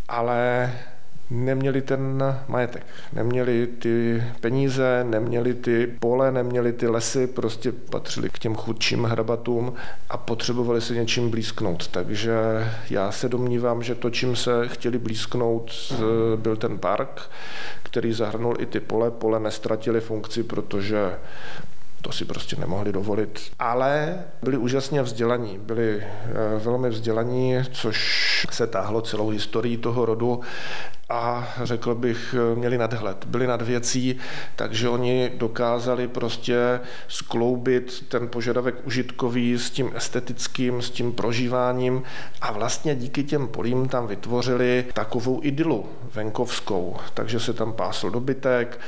Ale 0.09 0.73
neměli 1.31 1.83
ten 1.83 2.25
majetek, 2.49 2.87
neměli 3.13 3.67
ty 3.67 4.23
peníze, 4.41 5.05
neměli 5.05 5.55
ty 5.55 5.87
pole, 6.01 6.33
neměli 6.33 6.73
ty 6.73 6.89
lesy, 6.89 7.27
prostě 7.27 7.73
patřili 7.73 8.31
k 8.31 8.39
těm 8.39 8.55
chudším 8.55 9.05
hrabatům 9.05 9.75
a 10.11 10.17
potřebovali 10.17 10.81
se 10.81 10.95
něčím 10.95 11.31
blízknout. 11.31 11.89
Takže 11.89 12.35
já 12.91 13.13
se 13.13 13.29
domnívám, 13.29 13.83
že 13.83 13.95
to, 13.95 14.11
čím 14.11 14.37
se 14.37 14.69
chtěli 14.69 14.99
blízknout, 14.99 15.73
byl 16.37 16.57
ten 16.57 16.79
park, 16.79 17.31
který 17.83 18.13
zahrnul 18.13 18.57
i 18.59 18.67
ty 18.67 18.81
pole. 18.81 19.11
Pole 19.11 19.41
nestratili 19.41 20.01
funkci, 20.01 20.43
protože 20.43 21.13
to 22.07 22.13
si 22.13 22.25
prostě 22.25 22.57
nemohli 22.57 22.93
dovolit. 22.93 23.41
Ale 23.59 24.19
byli 24.43 24.57
úžasně 24.57 25.03
vzdělaní, 25.03 25.59
byli 25.59 26.03
eh, 26.03 26.59
velmi 26.59 26.89
vzdělaní, 26.89 27.57
což 27.73 28.47
se 28.51 28.67
táhlo 28.67 29.01
celou 29.03 29.29
historii 29.29 29.77
toho 29.77 30.05
rodu. 30.07 30.41
A 31.09 31.55
řekl 31.63 31.95
bych, 31.95 32.35
měli 32.55 32.79
nadhled, 32.79 33.25
byli 33.25 33.47
nad 33.47 33.63
věcí, 33.63 34.19
takže 34.57 34.89
oni 34.89 35.33
dokázali 35.35 36.09
prostě 36.09 36.81
skloubit 37.09 38.05
ten 38.09 38.29
požadavek 38.29 38.87
užitkový 38.87 39.59
s 39.59 39.71
tím 39.71 39.91
estetickým, 39.95 40.83
s 40.83 40.91
tím 40.91 41.13
prožíváním. 41.13 42.03
A 42.41 42.53
vlastně 42.53 42.95
díky 42.95 43.25
těm 43.25 43.49
polím 43.49 43.89
tam 43.89 44.07
vytvořili 44.07 44.85
takovou 44.95 45.41
idylu 45.43 45.87
venkovskou, 46.15 46.97
takže 47.15 47.41
se 47.41 47.53
tam 47.53 47.73
pásl 47.73 48.11
dobytek, 48.11 48.81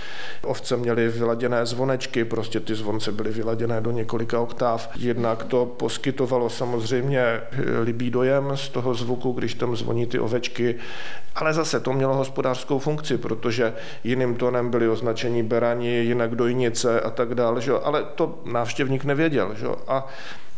ovce 0.44 0.76
měly 0.76 1.08
vyladěné 1.08 1.66
zvonečky, 1.66 2.24
prostě 2.24 2.60
ty 2.60 2.74
zvonce 2.74 3.07
byly 3.12 3.30
vyladěné 3.30 3.80
do 3.80 3.90
několika 3.90 4.40
oktáv, 4.40 4.90
jednak 4.96 5.44
to 5.44 5.66
poskytovalo 5.66 6.50
samozřejmě 6.50 7.40
libý 7.82 8.10
dojem 8.10 8.50
z 8.54 8.68
toho 8.68 8.94
zvuku, 8.94 9.32
když 9.32 9.54
tam 9.54 9.76
zvoní 9.76 10.06
ty 10.06 10.18
ovečky, 10.18 10.74
ale 11.34 11.54
zase 11.54 11.80
to 11.80 11.92
mělo 11.92 12.08
mělo 12.08 12.18
hospodářskou 12.18 12.78
funkci, 12.78 13.18
protože 13.18 13.74
jiným 14.04 14.34
tónem 14.34 14.70
byly 14.70 14.88
označení 14.88 15.42
berani, 15.42 15.88
jinak 15.88 16.34
dojnice 16.34 17.00
a 17.00 17.10
tak 17.10 17.34
dále, 17.34 17.60
že? 17.60 17.72
ale 17.72 18.04
to 18.14 18.38
návštěvník 18.44 19.04
nevěděl. 19.04 19.54
Že? 19.54 19.66
A 19.88 20.06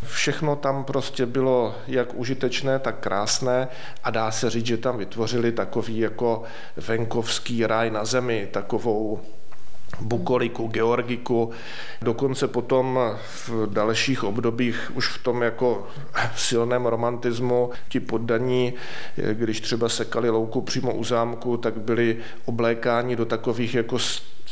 Všechno 0.04 0.56
tam 0.56 0.84
prostě 0.84 1.26
bylo 1.26 1.74
jak 1.86 2.14
užitečné, 2.14 2.78
tak 2.78 3.00
krásné 3.00 3.68
a 4.04 4.10
dá 4.10 4.30
se 4.30 4.50
říct, 4.50 4.66
že 4.66 4.76
tam 4.76 4.98
vytvořili 4.98 5.52
takový 5.52 5.98
jako 5.98 6.42
venkovský 6.76 7.66
ráj 7.66 7.90
na 7.90 8.04
zemi, 8.04 8.48
takovou 8.52 9.20
bukoliku, 10.00 10.68
georgiku. 10.68 11.50
Dokonce 12.02 12.48
potom 12.48 12.98
v 13.46 13.50
dalších 13.66 14.24
obdobích 14.24 14.92
už 14.94 15.08
v 15.08 15.22
tom 15.22 15.42
jako 15.42 15.86
silném 16.36 16.86
romantismu 16.86 17.70
ti 17.88 18.00
poddaní, 18.00 18.74
když 19.32 19.60
třeba 19.60 19.88
sekali 19.88 20.30
louku 20.30 20.60
přímo 20.60 20.94
u 20.94 21.04
zámku, 21.04 21.56
tak 21.56 21.80
byli 21.80 22.16
oblékáni 22.44 23.16
do 23.16 23.24
takových 23.24 23.74
jako 23.74 23.98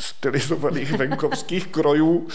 stylizovaných 0.00 0.92
venkovských 0.92 1.66
krojů. 1.66 2.26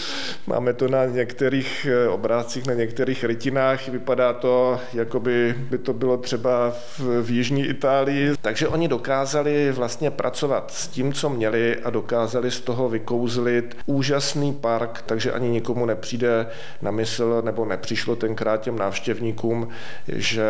Máme 0.46 0.72
to 0.72 0.88
na 0.88 1.04
některých 1.04 1.86
eh, 1.90 2.08
obrázcích, 2.08 2.66
na 2.66 2.74
některých 2.74 3.24
rytinách. 3.24 3.88
Vypadá 3.88 4.32
to, 4.32 4.80
jako 4.92 5.20
by, 5.20 5.54
by 5.58 5.78
to 5.78 5.92
bylo 5.92 6.16
třeba 6.16 6.70
v, 6.70 7.00
v 7.22 7.30
jižní 7.30 7.66
Itálii. 7.66 8.32
Takže 8.40 8.68
oni 8.68 8.88
dokázali 8.88 9.72
vlastně 9.72 10.10
pracovat 10.10 10.70
s 10.70 10.88
tím, 10.88 11.12
co 11.12 11.30
měli 11.30 11.76
a 11.84 11.90
dokázali 11.90 12.50
z 12.50 12.60
toho 12.60 12.88
vykouzlit 12.88 13.76
úžasný 13.86 14.52
park, 14.52 15.02
takže 15.06 15.32
ani 15.32 15.48
nikomu 15.48 15.86
nepřijde 15.86 16.46
na 16.82 16.90
mysl, 16.90 17.42
nebo 17.44 17.64
nepřišlo 17.64 18.16
tenkrát 18.16 18.60
těm 18.60 18.78
návštěvníkům, 18.78 19.68
že 20.08 20.44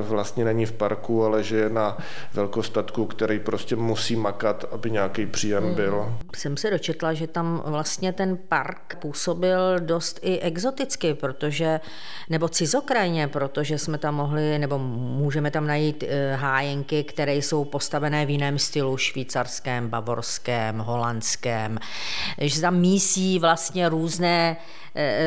vlastně 0.00 0.44
není 0.44 0.66
v 0.66 0.72
parku, 0.72 1.24
ale 1.24 1.42
že 1.42 1.56
je 1.56 1.70
na 1.70 1.98
velkostatku, 2.34 3.06
který 3.06 3.38
prostě 3.38 3.76
musí 3.76 4.16
makat, 4.16 4.64
aby 4.72 4.90
nějaký 4.90 5.26
příjem 5.26 5.64
hmm. 5.64 5.74
byl 5.74 6.16
jsem 6.36 6.56
se 6.56 6.70
dočetla, 6.70 7.14
že 7.14 7.26
tam 7.26 7.62
vlastně 7.66 8.12
ten 8.12 8.38
park 8.48 8.96
působil 9.00 9.80
dost 9.80 10.18
i 10.22 10.38
exoticky, 10.38 11.14
protože, 11.14 11.80
nebo 12.30 12.48
cizokrajně, 12.48 13.28
protože 13.28 13.78
jsme 13.78 13.98
tam 13.98 14.14
mohli, 14.14 14.58
nebo 14.58 14.78
můžeme 14.78 15.50
tam 15.50 15.66
najít 15.66 16.04
eh, 16.06 16.34
hájenky, 16.34 17.04
které 17.04 17.34
jsou 17.34 17.64
postavené 17.64 18.26
v 18.26 18.30
jiném 18.30 18.58
stylu, 18.58 18.96
švýcarském, 18.96 19.88
bavorském, 19.88 20.78
holandském, 20.78 21.78
že 22.38 22.60
tam 22.60 22.76
mísí 22.76 23.38
vlastně 23.38 23.88
různé 23.88 24.56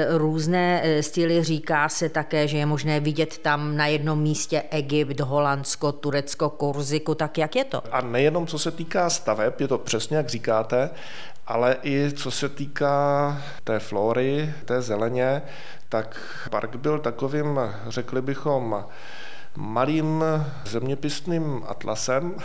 různé 0.09 0.81
eh, 0.83 1.03
styly. 1.03 1.43
Říká 1.43 1.89
se 1.89 2.09
také, 2.09 2.47
že 2.47 2.57
je 2.57 2.65
možné 2.65 2.99
vidět 2.99 3.37
tam 3.37 3.77
na 3.77 3.87
jednom 3.87 4.21
místě 4.21 4.63
Egypt, 4.69 5.19
Holandsko, 5.19 5.91
Turecko, 5.91 6.49
Korziku, 6.49 7.15
tak 7.15 7.37
jak 7.37 7.55
je 7.55 7.63
to? 7.63 7.81
A 7.91 8.01
nejenom 8.01 8.47
co 8.47 8.59
se 8.59 8.71
týká 8.71 9.09
staveb, 9.09 9.59
je 9.59 9.67
to 9.67 9.77
přesně 9.77 10.17
jak 10.17 10.29
říkáte, 10.29 10.89
ale 11.47 11.77
i 11.83 12.11
co 12.11 12.31
se 12.31 12.49
týká 12.49 13.41
té 13.63 13.79
flory, 13.79 14.53
té 14.65 14.81
zeleně, 14.81 15.41
tak 15.89 16.21
park 16.49 16.75
byl 16.75 16.99
takovým, 16.99 17.59
řekli 17.87 18.21
bychom, 18.21 18.85
malým 19.55 20.23
zeměpisným 20.65 21.63
atlasem, 21.67 22.35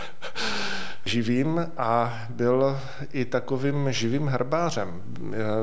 živým 1.05 1.71
a 1.77 2.19
byl 2.29 2.79
i 3.13 3.25
takovým 3.25 3.91
živým 3.91 4.27
herbářem. 4.27 5.01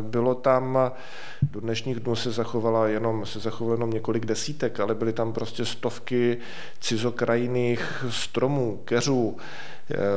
Bylo 0.00 0.34
tam, 0.34 0.92
do 1.42 1.60
dnešních 1.60 2.00
dnů 2.00 2.16
se 2.16 2.30
zachovala 2.30 2.88
jenom, 2.88 3.26
se 3.26 3.38
zachovalo 3.38 3.74
jenom 3.74 3.90
několik 3.90 4.26
desítek, 4.26 4.80
ale 4.80 4.94
byly 4.94 5.12
tam 5.12 5.32
prostě 5.32 5.64
stovky 5.64 6.38
cizokrajných 6.80 8.04
stromů, 8.10 8.80
keřů, 8.84 9.36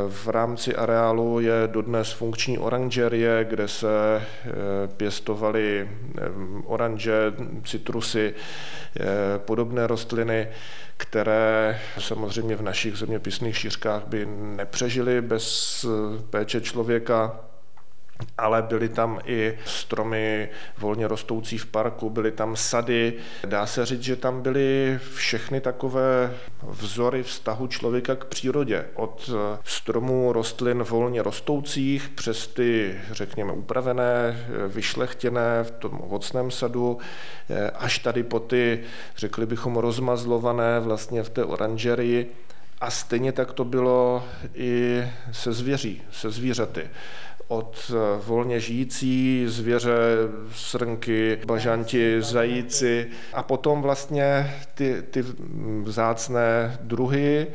v 0.09 0.27
rámci 0.27 0.75
areálu 0.75 1.39
je 1.39 1.53
dodnes 1.67 2.11
funkční 2.11 2.57
oranžerie, 2.57 3.45
kde 3.49 3.67
se 3.67 3.87
eh, 4.17 4.51
pěstovaly 4.97 5.89
eh, 5.89 6.21
oranže, 6.65 7.33
citrusy, 7.63 8.33
eh, 8.99 9.03
podobné 9.37 9.87
rostliny, 9.87 10.47
které 10.97 11.79
samozřejmě 11.99 12.55
v 12.55 12.61
našich 12.61 12.95
zeměpisných 12.95 13.57
šířkách 13.57 14.07
by 14.07 14.27
nepřežily 14.29 15.21
bez 15.21 15.85
péče 16.29 16.61
člověka 16.61 17.39
ale 18.38 18.62
byly 18.62 18.89
tam 18.89 19.19
i 19.25 19.57
stromy 19.65 20.50
volně 20.77 21.07
rostoucí 21.07 21.57
v 21.57 21.65
parku, 21.65 22.10
byly 22.10 22.31
tam 22.31 22.55
sady. 22.55 23.13
Dá 23.45 23.65
se 23.65 23.86
říct, 23.86 24.03
že 24.03 24.15
tam 24.15 24.41
byly 24.41 25.00
všechny 25.15 25.62
takové 25.62 26.34
vzory 26.63 27.24
vztahu 27.24 27.67
člověka 27.67 28.15
k 28.15 28.25
přírodě. 28.25 28.86
Od 28.95 29.29
stromů 29.63 30.34
rostlin 30.34 30.84
volně 30.84 31.24
rostoucích 31.24 32.10
přes 32.10 32.48
ty, 32.48 33.01
řekněme, 33.12 33.53
upravené, 33.53 34.45
vyšlechtěné 34.67 35.63
v 35.63 35.72
tom 35.72 36.00
ovocném 36.03 36.51
sadu, 36.51 36.98
až 37.75 38.00
tady 38.00 38.24
po 38.24 38.39
ty, 38.39 38.84
řekli 39.17 39.45
bychom, 39.45 39.75
rozmazlované 39.75 40.79
vlastně 40.79 41.24
v 41.24 41.29
té 41.29 41.43
oranžerii 41.43 42.31
A 42.81 42.91
stejně 42.91 43.31
tak 43.31 43.53
to 43.53 43.65
bylo 43.65 44.24
i 44.53 45.03
se 45.31 45.53
zvěří, 45.53 46.01
se 46.12 46.31
zvířaty 46.31 46.89
od 47.47 47.91
eh, 47.91 48.21
volně 48.25 48.59
žijící 48.59 49.43
zvěře, 49.47 49.97
srnky, 50.55 51.39
bažanti, 51.45 52.21
zajíci 52.21 53.07
a 53.33 53.43
potom 53.43 53.81
vlastně 53.81 54.55
ty, 54.75 55.03
ty 55.11 55.23
vzácné 55.83 56.77
druhy, 56.81 57.47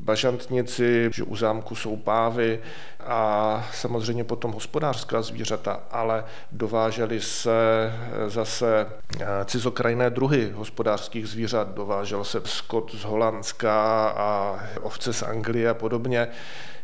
bažantnici, 0.00 1.10
že 1.12 1.22
u 1.22 1.36
zámku 1.36 1.74
jsou 1.74 1.96
pávy 1.96 2.60
a 3.00 3.68
samozřejmě 3.74 4.24
potom 4.24 4.52
hospodářská 4.52 5.22
zvířata, 5.22 5.80
ale 5.90 6.24
dovážely 6.52 7.20
se 7.20 7.92
eh, 7.92 8.30
zase 8.30 8.86
eh, 9.20 9.26
cizokrajné 9.44 10.10
druhy 10.10 10.52
hospodářských 10.54 11.28
zvířat, 11.28 11.74
dovážel 11.74 12.24
se 12.24 12.40
skot 12.44 12.94
z 12.94 13.04
Holandska 13.04 14.08
a 14.08 14.60
ovce 14.80 15.12
z 15.12 15.22
Anglie 15.22 15.70
a 15.70 15.74
podobně. 15.74 16.28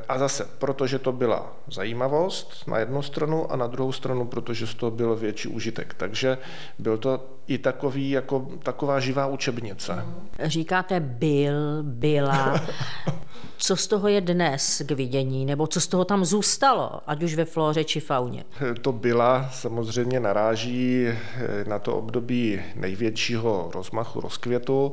A 0.08 0.18
zase, 0.18 0.48
protože 0.58 0.98
to 0.98 1.12
byla 1.12 1.52
zajímavost 1.66 2.66
na 2.66 2.78
jednu 2.78 3.02
stranu 3.02 3.52
a 3.52 3.56
na 3.56 3.66
druhou 3.66 3.92
stranu, 3.92 4.24
protože 4.24 4.66
z 4.66 4.74
toho 4.74 4.90
byl 4.90 5.16
větší 5.16 5.48
užitek. 5.48 5.94
Takže 5.94 6.38
byl 6.78 6.98
to 6.98 7.24
i 7.46 7.58
takový, 7.58 8.10
jako 8.10 8.48
taková 8.62 9.00
živá 9.00 9.26
učebnice. 9.26 10.04
Říkáte 10.44 11.00
byl, 11.00 11.82
byla. 11.82 12.60
Co 13.62 13.76
z 13.76 13.86
toho 13.86 14.08
je 14.08 14.20
dnes 14.20 14.82
k 14.86 14.90
vidění, 14.90 15.46
nebo 15.46 15.66
co 15.66 15.80
z 15.80 15.86
toho 15.86 16.04
tam 16.04 16.24
zůstalo, 16.24 17.00
ať 17.06 17.22
už 17.22 17.34
ve 17.34 17.44
flóře 17.44 17.84
či 17.84 18.00
fauně? 18.00 18.44
To 18.80 18.92
byla 18.92 19.48
samozřejmě 19.52 20.20
naráží 20.20 21.08
na 21.66 21.78
to 21.78 21.96
období 21.96 22.62
největšího 22.74 23.70
rozmachu, 23.74 24.20
rozkvětu, 24.20 24.92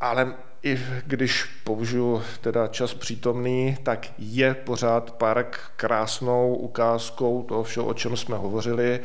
ale 0.00 0.34
i 0.64 0.80
když 1.06 1.44
použiju 1.64 2.22
teda 2.40 2.66
čas 2.66 2.94
přítomný, 2.94 3.76
tak 3.82 4.06
je 4.18 4.54
pořád 4.54 5.10
park 5.10 5.60
krásnou 5.76 6.54
ukázkou 6.54 7.42
toho 7.42 7.62
všeho, 7.64 7.86
o 7.86 7.94
čem 7.94 8.16
jsme 8.16 8.36
hovořili. 8.36 9.00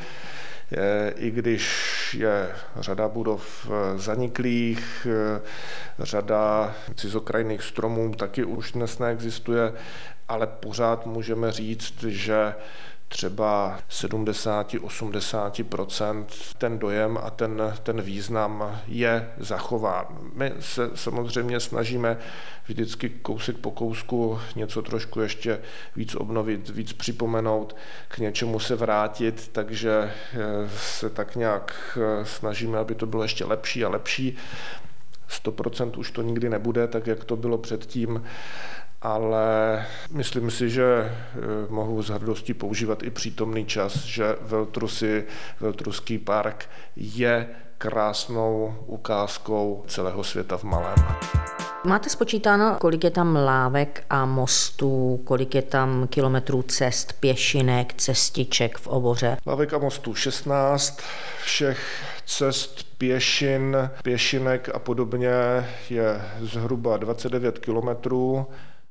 I 1.15 1.31
když 1.31 2.13
je 2.19 2.49
řada 2.79 3.07
budov 3.07 3.71
zaniklých, 3.95 5.07
řada 5.99 6.75
cizokrajných 6.95 7.63
stromů 7.63 8.13
taky 8.13 8.43
už 8.43 8.71
dnes 8.71 8.99
neexistuje, 8.99 9.73
ale 10.29 10.47
pořád 10.47 11.05
můžeme 11.05 11.51
říct, 11.51 12.03
že 12.03 12.53
třeba 13.09 13.79
70-80% 13.89 16.25
ten 16.57 16.79
dojem 16.79 17.19
a 17.23 17.29
ten, 17.29 17.73
ten 17.83 18.01
význam 18.01 18.81
je 18.87 19.31
zachován. 19.37 20.05
My 20.33 20.53
se 20.59 20.89
samozřejmě 20.95 21.59
snažíme 21.59 22.17
vždycky 22.67 23.09
kousek 23.09 23.57
po 23.57 23.71
kousku 23.71 24.39
něco 24.55 24.81
trošku 24.81 25.21
ještě 25.21 25.61
víc 25.95 26.15
obnovit, 26.15 26.69
víc 26.69 26.93
připomenout, 26.93 27.75
k 28.07 28.17
něčemu 28.17 28.59
se 28.59 28.75
vrátit, 28.75 29.49
takže 29.51 30.13
eh, 30.33 30.37
se 30.77 31.09
tak 31.09 31.35
nějak 31.35 31.97
eh, 32.01 32.25
snažíme, 32.25 32.77
aby 32.77 32.95
to 32.95 33.05
bylo 33.05 33.23
ještě 33.23 33.45
lepší 33.45 33.85
a 33.85 33.89
lepší. 33.89 34.37
100% 35.43 35.99
už 35.99 36.11
to 36.11 36.21
nikdy 36.21 36.49
nebude, 36.49 36.87
tak 36.87 37.07
jak 37.07 37.23
to 37.23 37.35
bylo 37.35 37.57
předtím, 37.57 38.23
ale 39.01 39.85
myslím 40.11 40.51
si, 40.51 40.69
že 40.69 40.83
eh, 40.85 41.11
mohu 41.69 42.01
s 42.01 42.09
hrdostí 42.09 42.53
používat 42.53 43.03
i 43.03 43.09
přítomný 43.09 43.65
čas, 43.65 43.97
že 43.97 44.35
Veltrusy, 44.41 45.25
Veltruský 45.59 46.17
park 46.17 46.69
je 46.95 47.47
krásnou 47.77 48.75
ukázkou 48.85 49.83
celého 49.87 50.23
světa 50.23 50.57
v 50.57 50.63
malém. 50.63 50.97
Máte 51.85 52.09
spočítáno, 52.09 52.75
kolik 52.79 53.03
je 53.03 53.11
tam 53.11 53.35
lávek 53.35 54.03
a 54.09 54.25
mostů, 54.25 55.21
kolik 55.23 55.55
je 55.55 55.61
tam 55.61 56.07
kilometrů 56.07 56.61
cest, 56.61 57.13
pěšinek, 57.13 57.93
cestiček 57.93 58.77
v 58.77 58.87
oboře? 58.87 59.37
Lávek 59.47 59.73
a 59.73 59.77
mostů 59.77 60.15
16, 60.15 61.01
všech 61.43 62.03
cest, 62.25 62.97
pěšin, 62.97 63.89
pěšinek 64.03 64.69
a 64.73 64.79
podobně 64.79 65.31
je 65.89 66.21
zhruba 66.39 66.97
29 66.97 67.59
kilometrů. 67.59 68.47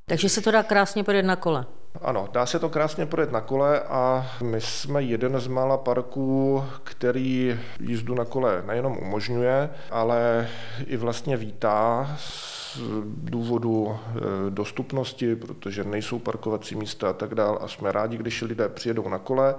Takže 0.09 0.29
se 0.29 0.41
to 0.41 0.51
dá 0.51 0.63
krásně 0.63 1.03
projet 1.03 1.23
na 1.23 1.35
kole. 1.35 1.65
Ano, 2.01 2.29
dá 2.31 2.45
se 2.45 2.59
to 2.59 2.69
krásně 2.69 3.05
projet 3.05 3.31
na 3.31 3.41
kole 3.41 3.79
a 3.79 4.31
my 4.43 4.61
jsme 4.61 5.01
jeden 5.01 5.39
z 5.39 5.47
mála 5.47 5.77
parků, 5.77 6.63
který 6.83 7.59
jízdu 7.79 8.15
na 8.15 8.25
kole 8.25 8.63
nejenom 8.67 8.97
umožňuje, 8.97 9.69
ale 9.91 10.47
i 10.85 10.97
vlastně 10.97 11.37
vítá 11.37 12.09
z 12.17 12.79
důvodu 13.05 13.97
e, 13.97 14.19
dostupnosti, 14.49 15.35
protože 15.35 15.83
nejsou 15.83 16.19
parkovací 16.19 16.75
místa 16.75 17.09
a 17.09 17.13
tak 17.13 17.35
dále 17.35 17.57
a 17.61 17.67
jsme 17.67 17.91
rádi, 17.91 18.17
když 18.17 18.41
lidé 18.41 18.69
přijedou 18.69 19.09
na 19.09 19.17
kole 19.17 19.55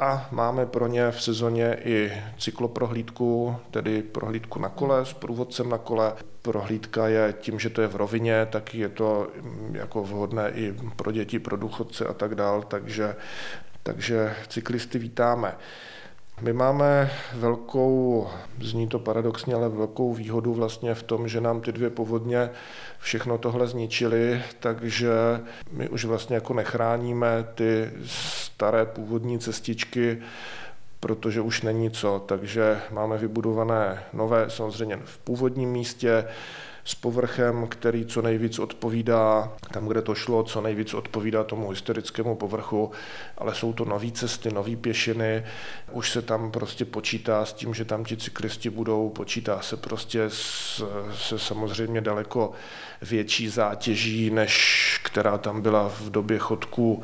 a 0.00 0.28
máme 0.30 0.66
pro 0.66 0.86
ně 0.86 1.10
v 1.10 1.22
sezóně 1.22 1.76
i 1.84 2.12
cykloprohlídku, 2.38 3.56
tedy 3.70 4.02
prohlídku 4.02 4.60
na 4.60 4.68
kole 4.68 5.06
s 5.06 5.12
průvodcem 5.12 5.68
na 5.68 5.78
kole. 5.78 6.12
Prohlídka 6.42 7.08
je 7.08 7.34
tím, 7.40 7.58
že 7.58 7.70
to 7.70 7.82
je 7.82 7.88
v 7.88 7.96
rovině, 7.96 8.46
tak 8.50 8.74
je 8.74 8.88
to 8.88 9.28
mm, 9.40 9.76
jako 9.76 10.02
vhodné 10.02 10.50
i 10.50 10.74
pro 10.96 11.12
děti, 11.12 11.38
pro 11.38 11.56
důchodce 11.56 12.04
a 12.06 12.12
tak 12.12 12.34
dál, 12.34 12.62
takže, 12.62 13.16
takže 13.82 14.34
cyklisty 14.48 14.98
vítáme. 14.98 15.56
My 16.40 16.52
máme 16.52 17.10
velkou, 17.34 18.28
zní 18.60 18.88
to 18.88 18.98
paradoxně, 18.98 19.54
ale 19.54 19.68
velkou 19.68 20.14
výhodu 20.14 20.54
vlastně 20.54 20.94
v 20.94 21.02
tom, 21.02 21.28
že 21.28 21.40
nám 21.40 21.60
ty 21.60 21.72
dvě 21.72 21.90
povodně 21.90 22.50
všechno 22.98 23.38
tohle 23.38 23.66
zničily, 23.66 24.42
takže 24.60 25.10
my 25.72 25.88
už 25.88 26.04
vlastně 26.04 26.34
jako 26.34 26.54
nechráníme 26.54 27.46
ty 27.54 27.90
staré 28.04 28.86
původní 28.86 29.38
cestičky, 29.38 30.18
protože 31.00 31.40
už 31.40 31.62
není 31.62 31.90
co, 31.90 32.24
takže 32.26 32.80
máme 32.90 33.18
vybudované 33.18 34.02
nové, 34.12 34.50
samozřejmě 34.50 34.98
v 35.04 35.18
původním 35.18 35.70
místě, 35.70 36.24
s 36.88 36.94
povrchem, 36.94 37.66
který 37.66 38.06
co 38.06 38.22
nejvíc 38.22 38.58
odpovídá, 38.58 39.52
tam, 39.72 39.88
kde 39.88 40.02
to 40.02 40.14
šlo, 40.14 40.42
co 40.42 40.60
nejvíc 40.60 40.94
odpovídá 40.94 41.44
tomu 41.44 41.70
historickému 41.70 42.36
povrchu, 42.36 42.90
ale 43.38 43.54
jsou 43.54 43.72
to 43.72 43.84
nové 43.84 44.10
cesty, 44.10 44.50
nové 44.50 44.76
pěšiny, 44.76 45.44
už 45.92 46.10
se 46.10 46.22
tam 46.22 46.50
prostě 46.50 46.84
počítá 46.84 47.44
s 47.44 47.52
tím, 47.52 47.74
že 47.74 47.84
tam 47.84 48.04
ti 48.04 48.16
cyklisti 48.16 48.70
budou, 48.70 49.08
počítá 49.08 49.60
se 49.60 49.76
prostě 49.76 50.24
s, 50.28 50.82
se 51.14 51.38
samozřejmě 51.38 52.00
daleko 52.00 52.52
větší 53.02 53.48
zátěží, 53.48 54.30
než 54.30 55.00
která 55.04 55.38
tam 55.38 55.62
byla 55.62 55.88
v 55.88 56.10
době 56.10 56.38
chodků 56.38 57.02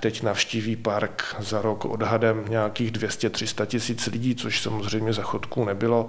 teď 0.00 0.22
navštíví 0.22 0.76
park 0.76 1.36
za 1.38 1.62
rok 1.62 1.84
odhadem 1.84 2.44
nějakých 2.48 2.92
200-300 2.92 3.66
tisíc 3.66 4.06
lidí, 4.06 4.34
což 4.34 4.60
samozřejmě 4.60 5.12
za 5.12 5.22
chodků 5.22 5.64
nebylo 5.64 6.08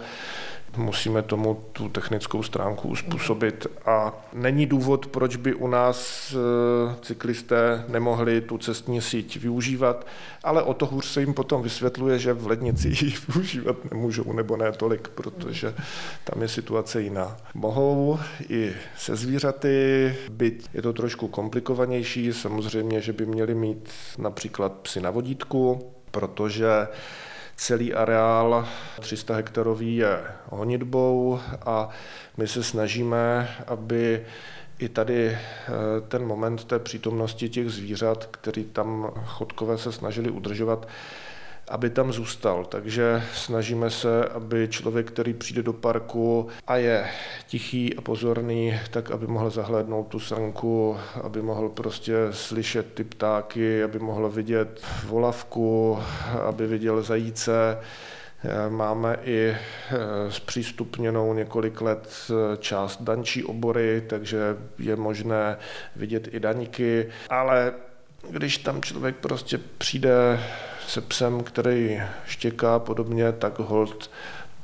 musíme 0.77 1.21
tomu 1.21 1.63
tu 1.73 1.89
technickou 1.89 2.43
stránku 2.43 2.87
uspůsobit 2.87 3.67
a 3.85 4.13
není 4.33 4.65
důvod, 4.65 5.07
proč 5.07 5.35
by 5.35 5.53
u 5.53 5.67
nás 5.67 6.31
e, 6.33 6.95
cyklisté 7.01 7.85
nemohli 7.87 8.41
tu 8.41 8.57
cestní 8.57 9.01
síť 9.01 9.37
využívat, 9.37 10.07
ale 10.43 10.63
o 10.63 10.73
to 10.73 10.85
hůř 10.85 11.05
se 11.05 11.19
jim 11.19 11.33
potom 11.33 11.61
vysvětluje, 11.61 12.19
že 12.19 12.33
v 12.33 12.47
lednici 12.47 12.87
ji 12.87 13.13
využívat 13.27 13.91
nemůžou, 13.91 14.33
nebo 14.33 14.57
ne 14.57 14.71
tolik, 14.71 15.07
protože 15.07 15.75
tam 16.23 16.41
je 16.41 16.47
situace 16.47 17.01
jiná. 17.01 17.37
Mohou 17.53 18.19
i 18.49 18.73
se 18.97 19.15
zvířaty, 19.15 20.15
byť 20.29 20.69
je 20.73 20.81
to 20.81 20.93
trošku 20.93 21.27
komplikovanější, 21.27 22.33
samozřejmě, 22.33 23.01
že 23.01 23.13
by 23.13 23.25
měli 23.25 23.55
mít 23.55 23.89
například 24.17 24.71
psy 24.71 25.01
na 25.01 25.11
vodítku, 25.11 25.91
protože 26.11 26.87
Celý 27.55 27.93
areál 27.93 28.67
300 28.99 29.35
hektarový 29.35 29.95
je 29.95 30.23
honitbou 30.49 31.39
a 31.65 31.89
my 32.37 32.47
se 32.47 32.63
snažíme, 32.63 33.55
aby 33.67 34.25
i 34.79 34.89
tady 34.89 35.27
eh, 35.27 35.37
ten 36.07 36.25
moment 36.25 36.63
té 36.63 36.79
přítomnosti 36.79 37.49
těch 37.49 37.69
zvířat, 37.69 38.25
který 38.31 38.63
tam 38.63 39.11
chodkové 39.25 39.77
se 39.77 39.91
snažili 39.91 40.31
udržovat, 40.31 40.87
aby 41.67 41.89
tam 41.89 42.13
zůstal. 42.13 42.65
Takže 42.65 43.23
snažíme 43.33 43.89
se, 43.89 44.25
aby 44.25 44.67
člověk, 44.67 45.11
který 45.11 45.33
přijde 45.33 45.63
do 45.63 45.73
parku 45.73 46.47
a 46.67 46.77
je 46.77 47.09
tichý 47.47 47.95
a 47.95 48.01
pozorný, 48.01 48.79
tak 48.91 49.11
aby 49.11 49.27
mohl 49.27 49.49
zahlédnout 49.49 50.07
tu 50.07 50.19
sanku, 50.19 50.97
aby 51.23 51.41
mohl 51.41 51.69
prostě 51.69 52.15
slyšet 52.31 52.93
ty 52.93 53.03
ptáky, 53.03 53.83
aby 53.83 53.99
mohl 53.99 54.29
vidět 54.29 54.81
volavku, 55.05 55.99
aby 56.47 56.67
viděl 56.67 57.01
zajíce. 57.01 57.77
Máme 58.69 59.17
i 59.23 59.47
eh, 59.47 59.57
zpřístupněnou 60.29 61.33
několik 61.33 61.81
let 61.81 62.09
eh, 62.29 62.57
část 62.57 63.01
dančí 63.01 63.43
obory, 63.43 64.03
takže 64.07 64.57
je 64.79 64.95
možné 64.95 65.57
vidět 65.95 66.27
i 66.31 66.39
daníky, 66.39 67.09
ale 67.29 67.73
když 68.29 68.57
tam 68.57 68.81
člověk 68.81 69.15
prostě 69.15 69.59
přijde 69.77 70.39
se 70.87 71.01
psem, 71.01 71.43
který 71.43 72.01
štěká 72.25 72.79
podobně, 72.79 73.31
tak 73.31 73.59
hold 73.59 74.09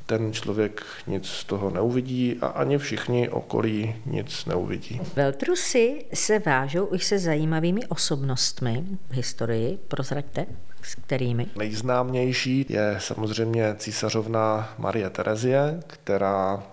ten 0.05 0.34
člověk 0.34 0.84
nic 1.08 1.27
z 1.27 1.43
toho 1.43 1.69
neuvidí 1.69 2.38
a 2.41 2.47
ani 2.47 2.77
všichni 2.77 3.29
okolí 3.29 3.95
nic 4.05 4.45
neuvidí. 4.45 5.01
Veltrusy 5.15 6.05
se 6.13 6.39
vážou 6.39 6.86
už 6.86 7.03
se 7.03 7.19
zajímavými 7.19 7.86
osobnostmi 7.88 8.84
v 9.10 9.13
historii. 9.13 9.79
Prozraďte, 9.88 10.45
s 10.82 10.95
kterými? 10.95 11.47
Nejznámější 11.55 12.65
je 12.69 12.95
samozřejmě 12.99 13.75
císařovna 13.77 14.73
Marie 14.77 15.10
Terezie, 15.10 15.79
která 15.88 16.63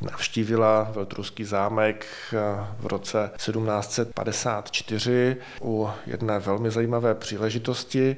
navštívila 0.00 0.90
Veltruský 0.94 1.44
zámek 1.44 2.06
eh, 2.32 2.36
v 2.78 2.86
roce 2.86 3.30
1754 3.36 5.36
u 5.62 5.90
jedné 6.06 6.38
velmi 6.38 6.70
zajímavé 6.70 7.14
příležitosti 7.14 8.16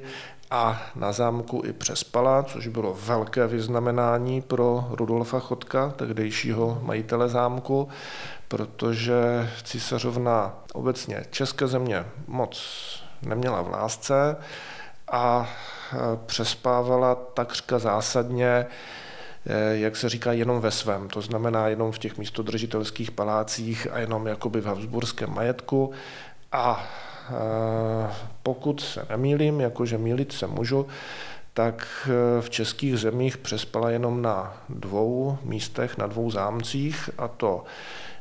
a 0.51 0.81
na 0.95 1.11
zámku 1.11 1.61
i 1.65 1.73
přespala, 1.73 2.43
což 2.43 2.67
bylo 2.67 2.97
velké 3.05 3.47
vyznamenání 3.47 4.41
pro 4.41 4.87
Rudolfa 4.91 5.39
Chodka, 5.39 5.89
tehdejšího 5.89 6.79
majitele 6.81 7.29
zámku, 7.29 7.89
protože 8.47 9.49
císařovna 9.63 10.53
obecně 10.73 11.25
české 11.31 11.67
země 11.67 12.05
moc 12.27 12.59
neměla 13.21 13.61
v 13.61 13.69
lásce 13.69 14.37
a 15.11 15.49
e, 15.93 15.97
přespávala 16.25 17.15
takřka 17.15 17.79
zásadně 17.79 18.65
jak 19.71 19.95
se 19.95 20.09
říká, 20.09 20.31
jenom 20.31 20.61
ve 20.61 20.71
svém, 20.71 21.07
to 21.07 21.21
znamená 21.21 21.67
jenom 21.67 21.91
v 21.91 21.99
těch 21.99 22.17
místodržitelských 22.17 23.11
palácích 23.11 23.87
a 23.91 23.99
jenom 23.99 24.27
jakoby 24.27 24.61
v 24.61 24.65
Habsburském 24.65 25.33
majetku 25.33 25.91
a 26.51 26.87
Eh, 27.29 28.13
pokud 28.43 28.81
se 28.81 29.05
nemýlím, 29.09 29.59
jakože 29.59 29.97
mýlit 29.97 30.31
se 30.31 30.47
můžu, 30.47 30.87
tak 31.53 31.87
eh, 32.09 32.41
v 32.41 32.49
českých 32.49 32.97
zemích 32.97 33.37
přespala 33.37 33.89
jenom 33.89 34.21
na 34.21 34.57
dvou 34.69 35.37
místech, 35.43 35.97
na 35.97 36.07
dvou 36.07 36.31
zámcích, 36.31 37.09
a 37.17 37.27
to 37.27 37.63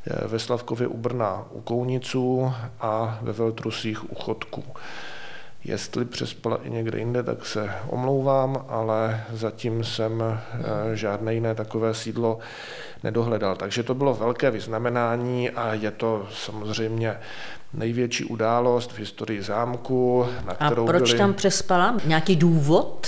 eh, 0.06 0.28
ve 0.28 0.38
Slavkově 0.38 0.86
u 0.86 0.96
Brna 0.96 1.44
u 1.50 1.60
Kouniců 1.60 2.52
a 2.80 3.18
ve 3.22 3.32
Veltrusích 3.32 4.12
u 4.12 4.14
Chodků. 4.14 4.64
Jestli 5.66 6.04
přespala 6.04 6.58
i 6.62 6.70
někde 6.70 6.98
jinde, 6.98 7.22
tak 7.22 7.46
se 7.46 7.70
omlouvám, 7.88 8.64
ale 8.68 9.24
zatím 9.32 9.84
jsem 9.84 10.40
žádné 10.94 11.34
jiné 11.34 11.54
takové 11.54 11.94
sídlo 11.94 12.38
nedohledal. 13.04 13.56
Takže 13.56 13.82
to 13.82 13.94
bylo 13.94 14.14
velké 14.14 14.50
vyznamenání 14.50 15.50
a 15.50 15.74
je 15.74 15.90
to 15.90 16.26
samozřejmě 16.32 17.18
největší 17.72 18.24
událost 18.24 18.92
v 18.92 18.98
historii 18.98 19.42
zámku, 19.42 20.26
na 20.44 20.54
kterou 20.54 20.84
A 20.84 20.86
proč 20.86 21.02
byli... 21.02 21.18
tam 21.18 21.34
přespala? 21.34 21.96
Nějaký 22.04 22.36
důvod? 22.36 23.06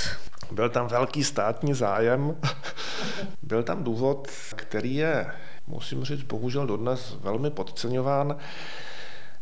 Byl 0.51 0.69
tam 0.69 0.87
velký 0.87 1.25
státní 1.25 1.75
zájem. 1.75 2.37
Byl 3.43 3.63
tam 3.63 3.85
důvod, 3.85 4.29
který 4.57 4.95
je, 4.95 5.27
musím 5.67 6.05
říct, 6.05 6.23
bohužel 6.23 6.67
dodnes 6.67 7.17
velmi 7.21 7.51
podceňován. 7.51 8.37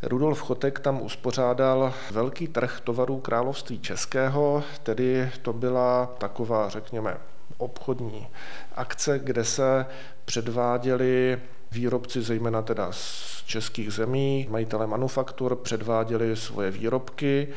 Rudolf 0.02 0.40
Chotek 0.40 0.78
tam 0.78 1.02
uspořádal 1.02 1.94
velký 2.11 2.48
trh 2.48 2.80
tovarů 2.85 3.20
království 3.20 3.80
českého, 3.80 4.64
tedy 4.82 5.30
to 5.42 5.52
byla 5.52 6.14
taková, 6.18 6.68
řekněme, 6.68 7.16
obchodní 7.59 8.28
akce, 8.74 9.18
kde 9.18 9.44
se 9.44 9.87
předváděly 10.24 11.38
výrobci, 11.72 12.22
zejména 12.22 12.62
teda 12.62 12.92
z 12.92 13.42
českých 13.46 13.92
zemí, 13.92 14.46
majitele 14.50 14.87
manufaktur, 14.87 15.56
předváděli 15.56 16.37
svoje 16.37 16.70
výrobky 16.70 17.48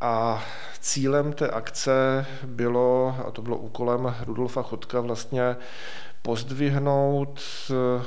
a 0.00 0.42
cílem 0.80 1.32
té 1.32 1.50
akce 1.50 2.26
bylo, 2.44 3.16
a 3.26 3.30
to 3.30 3.42
bylo 3.42 3.56
úkolem 3.56 4.14
Rudolfa 4.26 4.62
Chodka, 4.62 5.00
vlastně 5.00 5.56
pozdvihnout 6.22 7.40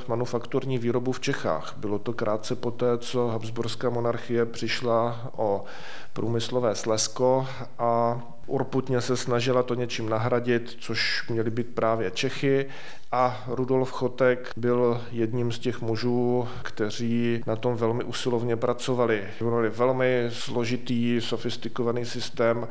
manufakturní 0.08 0.78
výrobu 0.78 1.12
v 1.12 1.20
Čechách. 1.20 1.74
Bylo 1.76 1.98
to 1.98 2.12
krátce 2.12 2.56
poté, 2.56 2.98
co 2.98 3.28
Habsburská 3.28 3.90
monarchie 3.90 4.46
přišla 4.46 5.30
o 5.36 5.64
průmyslové 6.12 6.74
slesko 6.74 7.46
a 7.78 8.22
urputně 8.46 9.00
se 9.00 9.16
snažila 9.16 9.62
to 9.62 9.74
něčím 9.74 10.08
nahradit, 10.08 10.76
což 10.80 11.28
měly 11.28 11.50
být 11.50 11.74
právě 11.74 12.10
Čechy 12.10 12.66
a 13.12 13.44
Rudolf 13.46 13.90
Chotek 13.90 14.52
byl 14.56 15.00
jedním 15.12 15.52
z 15.52 15.58
těch 15.58 15.80
mužů, 15.80 16.48
kteří 16.62 17.42
na 17.46 17.56
tom 17.56 17.76
velmi 17.76 18.04
usilovně 18.04 18.56
pracovali. 18.56 19.24
Měli 19.40 19.68
velmi 19.68 20.26
složitý, 20.32 21.20
sofistikovaný 21.20 22.04
systém 22.04 22.68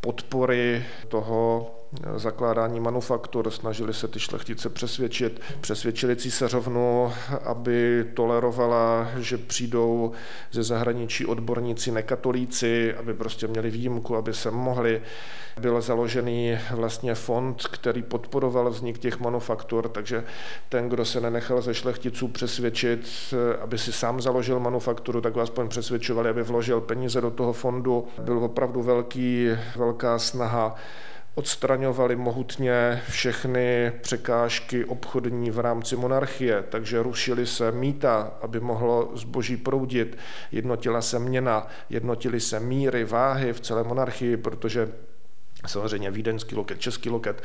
podpory 0.00 0.84
toho 1.08 1.70
zakládání 2.16 2.80
manufaktur, 2.80 3.50
snažili 3.50 3.94
se 3.94 4.08
ty 4.08 4.20
šlechtice 4.20 4.68
přesvědčit, 4.68 5.40
přesvědčili 5.60 6.16
císařovnu, 6.16 7.12
aby 7.44 8.04
tolerovala, 8.14 9.08
že 9.18 9.38
přijdou 9.38 10.12
ze 10.52 10.62
zahraničí 10.62 11.26
odborníci 11.26 11.92
nekatolíci, 11.92 12.94
aby 12.94 13.14
prostě 13.14 13.46
měli 13.46 13.70
výjimku, 13.70 14.16
aby 14.16 14.34
se 14.34 14.50
mohli. 14.50 15.02
Byl 15.60 15.80
založený 15.80 16.58
vlastně 16.70 17.14
fond, 17.14 17.62
který 17.62 18.02
podporoval 18.02 18.70
vznik 18.70 18.98
těch 18.98 19.20
manufaktur, 19.20 19.88
takže 19.88 20.24
ten, 20.68 20.88
kdo 20.88 21.04
se 21.04 21.20
nenechal 21.20 21.62
ze 21.62 21.74
šlechticů 21.74 22.28
přesvědčit, 22.28 23.34
aby 23.60 23.78
si 23.78 23.92
sám 23.92 24.20
založil 24.20 24.60
manufakturu, 24.60 25.20
tak 25.20 25.34
ho 25.34 25.42
aspoň 25.42 25.68
přesvědčovali, 25.68 26.28
aby 26.28 26.42
vložil 26.42 26.80
peníze 26.80 27.20
do 27.20 27.30
toho 27.30 27.52
fondu. 27.52 28.06
Byl 28.22 28.38
opravdu 28.38 28.82
velký, 28.82 29.48
velká 29.76 30.18
snaha 30.18 30.74
odstraňovali 31.34 32.16
mohutně 32.16 33.02
všechny 33.08 33.92
překážky 34.00 34.84
obchodní 34.84 35.50
v 35.50 35.58
rámci 35.58 35.96
monarchie, 35.96 36.64
takže 36.68 37.02
rušily 37.02 37.46
se 37.46 37.72
mýta, 37.72 38.32
aby 38.42 38.60
mohlo 38.60 39.10
zboží 39.14 39.56
proudit, 39.56 40.18
jednotila 40.52 41.02
se 41.02 41.18
měna, 41.18 41.66
jednotily 41.90 42.40
se 42.40 42.60
míry, 42.60 43.04
váhy 43.04 43.52
v 43.52 43.60
celé 43.60 43.84
monarchii, 43.84 44.36
protože 44.36 44.88
Samozřejmě 45.66 46.10
vídeňský 46.10 46.54
loket, 46.54 46.80
český 46.80 47.10
loket, 47.10 47.42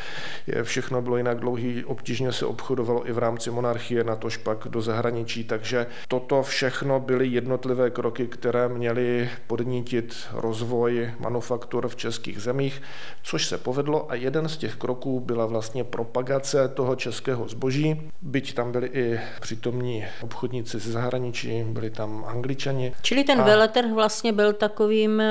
je, 0.48 0.64
všechno 0.64 1.02
bylo 1.02 1.18
jinak 1.18 1.40
dlouhý, 1.40 1.86
obtížně 1.86 2.32
se 2.32 2.46
obchodovalo 2.46 3.10
i 3.10 3.12
v 3.12 3.18
rámci 3.18 3.52
monarchie, 3.52 4.04
na 4.04 4.16
tož 4.16 4.38
pak 4.38 4.68
do 4.70 4.82
zahraničí, 4.82 5.44
takže 5.44 5.88
toto 6.08 6.44
všechno 6.44 7.00
byly 7.00 7.28
jednotlivé 7.28 7.90
kroky, 7.90 8.28
které 8.28 8.70
měly 8.70 9.30
podnítit 9.48 10.16
rozvoj 10.32 11.14
manufaktur 11.20 11.88
v 11.88 11.96
českých 11.96 12.40
zemích, 12.42 12.82
což 13.24 13.46
se 13.46 13.58
povedlo 13.58 14.12
a 14.12 14.16
jeden 14.16 14.50
z 14.50 14.58
těch 14.58 14.76
kroků 14.76 15.20
byla 15.20 15.46
vlastně 15.46 15.84
propagace 15.84 16.68
toho 16.68 16.96
českého 16.96 17.48
zboží, 17.48 18.12
byť 18.22 18.54
tam 18.54 18.72
byli 18.72 18.88
i 18.88 19.20
přítomní 19.42 20.06
obchodníci 20.22 20.80
ze 20.80 20.92
zahraničí, 20.92 21.64
byli 21.64 21.90
tam 21.90 22.26
angličani. 22.28 22.94
Čili 23.02 23.24
ten 23.24 23.42
a... 23.42 23.44
veletrh 23.44 23.92
vlastně 23.92 24.34
byl 24.34 24.54
takovým, 24.54 25.24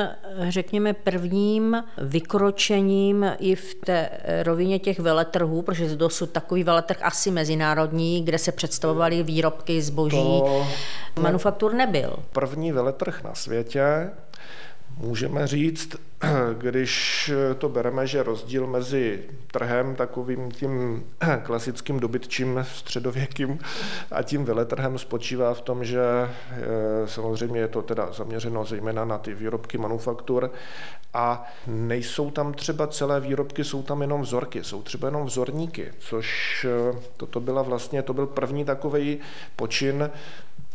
řekněme, 0.48 0.92
prvním 0.92 1.84
vykročením 1.98 2.77
řešením 2.78 3.26
i 3.38 3.54
v 3.54 3.74
té 3.74 4.10
rovině 4.42 4.78
těch 4.78 4.98
veletrhů, 4.98 5.62
protože 5.62 5.96
dosud 5.96 6.30
takový 6.30 6.64
veletrh 6.64 6.98
asi 7.02 7.30
mezinárodní, 7.30 8.24
kde 8.24 8.38
se 8.38 8.52
představovaly 8.52 9.22
výrobky 9.22 9.82
zboží, 9.82 10.16
to... 10.16 10.66
manufaktur 11.20 11.74
nebyl. 11.74 12.16
První 12.32 12.72
veletrh 12.72 13.22
na 13.24 13.34
světě, 13.34 14.10
můžeme 14.98 15.46
říct, 15.46 15.96
když 16.58 17.30
to 17.58 17.68
bereme, 17.68 18.06
že 18.06 18.22
rozdíl 18.22 18.66
mezi 18.66 19.24
trhem 19.52 19.94
takovým 19.94 20.50
tím 20.50 21.04
klasickým 21.42 22.00
dobytčím 22.00 22.66
středověkým 22.72 23.58
a 24.10 24.22
tím 24.22 24.44
veletrhem 24.44 24.98
spočívá 24.98 25.54
v 25.54 25.60
tom, 25.60 25.84
že 25.84 26.00
eh, 26.02 26.28
samozřejmě 27.06 27.60
je 27.60 27.68
to 27.68 27.82
teda 27.82 28.12
zaměřeno 28.12 28.64
zejména 28.64 29.04
na 29.04 29.18
ty 29.18 29.34
výrobky 29.34 29.78
manufaktur 29.78 30.50
a 31.14 31.46
nejsou 31.66 32.30
tam 32.30 32.52
třeba 32.52 32.86
celé 32.86 33.20
výrobky, 33.20 33.64
jsou 33.64 33.82
tam 33.82 34.00
jenom 34.00 34.22
vzorky, 34.22 34.64
jsou 34.64 34.82
třeba 34.82 35.08
jenom 35.08 35.24
vzorníky, 35.24 35.92
což 35.98 36.66
eh, 36.68 36.98
toto 37.16 37.40
byla 37.40 37.62
vlastně, 37.62 38.02
to 38.02 38.14
byl 38.14 38.26
první 38.26 38.64
takový 38.64 39.18
počin 39.56 40.10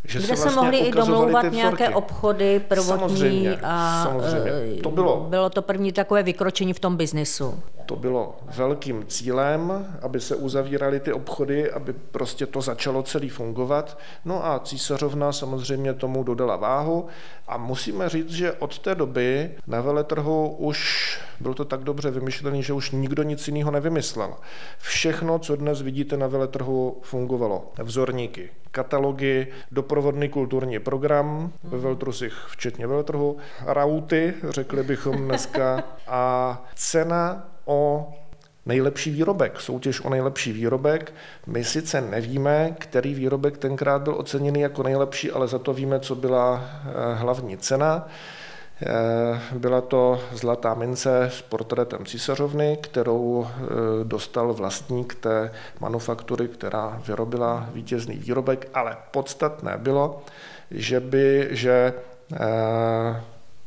že 0.07 0.19
Kde 0.19 0.27
se, 0.27 0.33
vlastně 0.33 0.61
mohli 0.61 0.77
i 0.77 0.91
domlouvat 0.91 1.51
nějaké 1.51 1.89
obchody 1.89 2.59
prvotní 2.59 3.17
samozřejmě, 3.17 3.57
a 3.63 4.03
samozřejmě. 4.03 4.81
To 4.81 4.91
bylo, 4.91 5.25
bylo 5.29 5.49
to 5.49 5.61
první 5.61 5.91
takové 5.91 6.23
vykročení 6.23 6.73
v 6.73 6.79
tom 6.79 6.97
biznisu. 6.97 7.63
To 7.85 7.95
bylo 7.95 8.35
velkým 8.55 9.05
cílem, 9.07 9.87
aby 10.01 10.21
se 10.21 10.35
uzavíraly 10.35 10.99
ty 10.99 11.13
obchody, 11.13 11.71
aby 11.71 11.93
prostě 11.93 12.45
to 12.45 12.61
začalo 12.61 13.03
celý 13.03 13.29
fungovat. 13.29 13.97
No 14.25 14.45
a 14.45 14.59
císařovna 14.59 15.31
samozřejmě 15.31 15.93
tomu 15.93 16.23
dodala 16.23 16.55
váhu 16.55 17.07
a 17.47 17.57
musíme 17.57 18.09
říct, 18.09 18.31
že 18.31 18.53
od 18.53 18.79
té 18.79 18.95
doby 18.95 19.51
na 19.67 19.81
veletrhu 19.81 20.55
už 20.57 21.19
bylo 21.39 21.53
to 21.53 21.65
tak 21.65 21.83
dobře 21.83 22.11
vymyšlené, 22.11 22.61
že 22.61 22.73
už 22.73 22.91
nikdo 22.91 23.23
nic 23.23 23.47
jiného 23.47 23.71
nevymyslel. 23.71 24.33
Všechno, 24.79 25.39
co 25.39 25.55
dnes 25.55 25.81
vidíte 25.81 26.17
na 26.17 26.27
veletrhu, 26.27 26.97
fungovalo. 27.01 27.71
Vzorníky, 27.83 28.49
katalogy, 28.71 29.47
doprovodný 29.71 30.29
kulturní 30.29 30.79
program 30.79 31.51
ve 31.63 31.77
Veltrusích, 31.77 32.33
včetně 32.47 32.87
veletrhu, 32.87 33.37
rauty, 33.65 34.33
řekli 34.49 34.83
bychom 34.83 35.17
dneska, 35.17 35.83
a 36.07 36.63
cena 36.75 37.52
o 37.65 38.13
nejlepší 38.65 39.11
výrobek, 39.11 39.59
soutěž 39.59 40.01
o 40.01 40.09
nejlepší 40.09 40.53
výrobek. 40.53 41.13
My 41.47 41.63
sice 41.63 42.01
nevíme, 42.01 42.75
který 42.79 43.13
výrobek 43.13 43.57
tenkrát 43.57 44.01
byl 44.01 44.15
oceněný 44.17 44.61
jako 44.61 44.83
nejlepší, 44.83 45.31
ale 45.31 45.47
za 45.47 45.59
to 45.59 45.73
víme, 45.73 45.99
co 45.99 46.15
byla 46.15 46.61
eh, 46.63 47.15
hlavní 47.15 47.57
cena. 47.57 48.07
Eh, 48.85 49.39
byla 49.57 49.81
to 49.81 50.21
zlatá 50.31 50.73
mince 50.73 51.23
s 51.23 51.41
portrétem 51.41 52.05
císařovny, 52.05 52.77
kterou 52.81 53.47
eh, 53.47 53.59
dostal 54.03 54.53
vlastník 54.53 55.15
té 55.15 55.51
manufaktury, 55.79 56.47
která 56.47 57.01
vyrobila 57.07 57.69
vítězný 57.73 58.15
výrobek, 58.17 58.69
ale 58.73 58.97
podstatné 59.11 59.77
bylo, 59.77 60.21
že 60.71 60.99
by, 60.99 61.47
že 61.51 61.93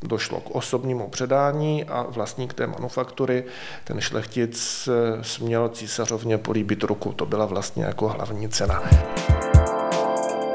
došlo 0.03 0.41
k 0.41 0.55
osobnímu 0.55 1.09
předání 1.09 1.85
a 1.85 2.03
vlastník 2.03 2.55
té 2.55 2.67
manufaktury, 2.67 3.45
ten 3.85 4.01
šlechtic, 4.01 4.89
směl 5.23 5.69
císařovně 5.69 6.39
políbit 6.39 6.83
ruku. 6.83 7.13
To 7.13 7.27
byla 7.27 7.47
vlastně 7.47 7.85
jako 7.85 8.09
hlavní 8.09 8.49
cena. 8.49 8.83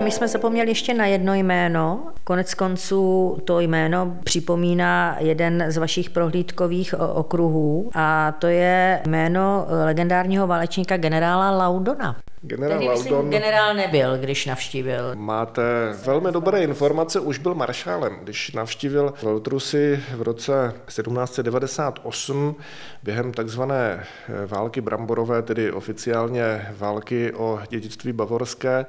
My 0.03 0.11
jsme 0.11 0.27
zapomněli 0.27 0.71
ještě 0.71 0.93
na 0.93 1.05
jedno 1.05 1.33
jméno. 1.33 2.07
Konec 2.23 2.53
konců 2.53 3.37
to 3.45 3.59
jméno 3.59 4.17
připomíná 4.23 5.15
jeden 5.19 5.65
z 5.67 5.77
vašich 5.77 6.09
prohlídkových 6.09 6.95
okruhů 7.13 7.91
a 7.95 8.31
to 8.31 8.47
je 8.47 9.01
jméno 9.07 9.67
legendárního 9.85 10.47
válečníka 10.47 10.97
generála 10.97 11.51
Laudona. 11.51 12.15
Generál 12.41 12.83
Laudon, 12.83 13.03
myslím, 13.03 13.29
generál 13.29 13.73
nebyl, 13.73 14.17
když 14.17 14.45
navštívil. 14.45 15.15
Máte 15.15 15.61
velmi 16.05 16.31
dobré 16.31 16.63
informace, 16.63 17.19
už 17.19 17.37
byl 17.37 17.55
maršálem, 17.55 18.17
když 18.23 18.51
navštívil 18.51 19.13
Veltrusy 19.23 19.99
v 20.15 20.21
roce 20.21 20.73
1798 20.85 22.55
během 23.03 23.33
takzvané 23.33 24.03
války 24.47 24.81
bramborové, 24.81 25.41
tedy 25.41 25.71
oficiálně 25.71 26.67
války 26.77 27.33
o 27.33 27.59
dědictví 27.69 28.13
bavorské, 28.13 28.85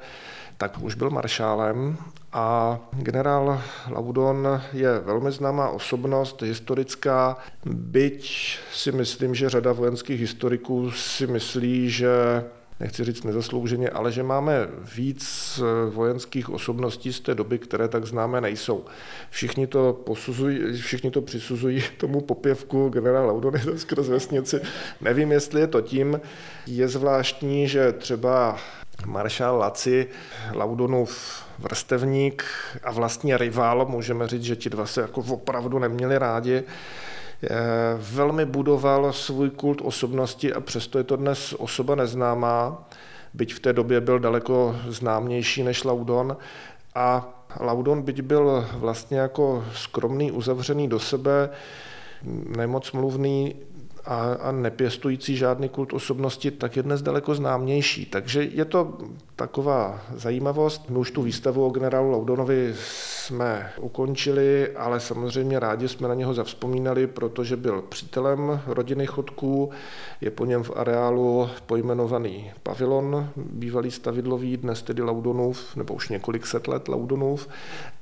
tak 0.57 0.81
už 0.81 0.95
byl 0.95 1.09
maršálem 1.09 1.97
a 2.33 2.79
generál 2.91 3.61
Laudon 3.89 4.61
je 4.73 4.99
velmi 4.99 5.31
známá 5.31 5.69
osobnost, 5.69 6.41
historická, 6.41 7.37
byť 7.65 8.57
si 8.73 8.91
myslím, 8.91 9.35
že 9.35 9.49
řada 9.49 9.71
vojenských 9.71 10.19
historiků 10.19 10.91
si 10.91 11.27
myslí, 11.27 11.89
že 11.89 12.43
nechci 12.79 13.03
říct 13.03 13.23
nezaslouženě, 13.23 13.89
ale 13.89 14.11
že 14.11 14.23
máme 14.23 14.67
víc 14.95 15.59
vojenských 15.89 16.49
osobností 16.49 17.13
z 17.13 17.19
té 17.19 17.35
doby, 17.35 17.59
které 17.59 17.87
tak 17.87 18.05
známé 18.05 18.41
nejsou. 18.41 18.85
Všichni 19.29 19.67
to, 19.67 19.93
posuzují, 19.93 20.81
všichni 20.81 21.11
to 21.11 21.21
přisuzují 21.21 21.83
tomu 21.97 22.21
popěvku 22.21 22.89
generála 22.89 23.25
Laudony 23.25 23.59
skrz 23.75 24.07
vesnici. 24.07 24.61
Nevím, 25.01 25.31
jestli 25.31 25.61
je 25.61 25.67
to 25.67 25.81
tím. 25.81 26.21
Je 26.67 26.87
zvláštní, 26.87 27.67
že 27.67 27.91
třeba 27.91 28.57
maršál 29.05 29.57
Laci, 29.57 30.07
Laudonův 30.53 31.43
vrstevník 31.59 32.45
a 32.83 32.91
vlastně 32.91 33.37
rival, 33.37 33.85
můžeme 33.85 34.27
říct, 34.27 34.43
že 34.43 34.55
ti 34.55 34.69
dva 34.69 34.85
se 34.85 35.01
jako 35.01 35.23
opravdu 35.29 35.79
neměli 35.79 36.17
rádi, 36.17 36.63
velmi 37.97 38.45
budoval 38.45 39.13
svůj 39.13 39.49
kult 39.49 39.81
osobnosti 39.81 40.53
a 40.53 40.59
přesto 40.59 40.97
je 40.97 41.03
to 41.03 41.15
dnes 41.15 41.53
osoba 41.53 41.95
neznámá, 41.95 42.87
byť 43.33 43.53
v 43.53 43.59
té 43.59 43.73
době 43.73 44.01
byl 44.01 44.19
daleko 44.19 44.75
známější 44.87 45.63
než 45.63 45.83
Laudon. 45.83 46.37
A 46.95 47.29
Laudon, 47.59 48.01
byť 48.01 48.21
byl 48.21 48.67
vlastně 48.73 49.19
jako 49.19 49.65
skromný, 49.73 50.31
uzavřený 50.31 50.87
do 50.87 50.99
sebe, 50.99 51.49
nemoc 52.57 52.91
mluvný, 52.91 53.55
a, 54.05 54.33
a 54.33 54.51
nepěstující 54.51 55.37
žádný 55.37 55.69
kult 55.69 55.93
osobnosti, 55.93 56.51
tak 56.51 56.75
je 56.75 56.83
dnes 56.83 57.01
daleko 57.01 57.35
známější. 57.35 58.05
Takže 58.05 58.43
je 58.43 58.65
to 58.65 58.97
taková 59.35 60.01
zajímavost. 60.15 60.89
My 60.89 60.97
už 60.97 61.11
tu 61.11 61.21
výstavu 61.21 61.65
o 61.65 61.69
generálu 61.69 62.11
Laudonovi 62.11 62.75
jsme 62.77 63.71
ukončili, 63.79 64.69
ale 64.75 64.99
samozřejmě 64.99 65.59
rádi 65.59 65.87
jsme 65.87 66.07
na 66.07 66.13
něho 66.13 66.33
zavzpomínali, 66.33 67.07
protože 67.07 67.57
byl 67.57 67.81
přítelem 67.81 68.61
rodiny 68.67 69.05
Chodků. 69.05 69.71
Je 70.21 70.31
po 70.31 70.45
něm 70.45 70.63
v 70.63 70.71
areálu 70.75 71.49
pojmenovaný 71.65 72.51
pavilon, 72.63 73.29
bývalý 73.35 73.91
stavidlový, 73.91 74.57
dnes 74.57 74.81
tedy 74.81 75.01
Laudonův, 75.01 75.75
nebo 75.75 75.93
už 75.93 76.09
několik 76.09 76.47
set 76.47 76.67
let 76.67 76.87
Laudonův. 76.87 77.47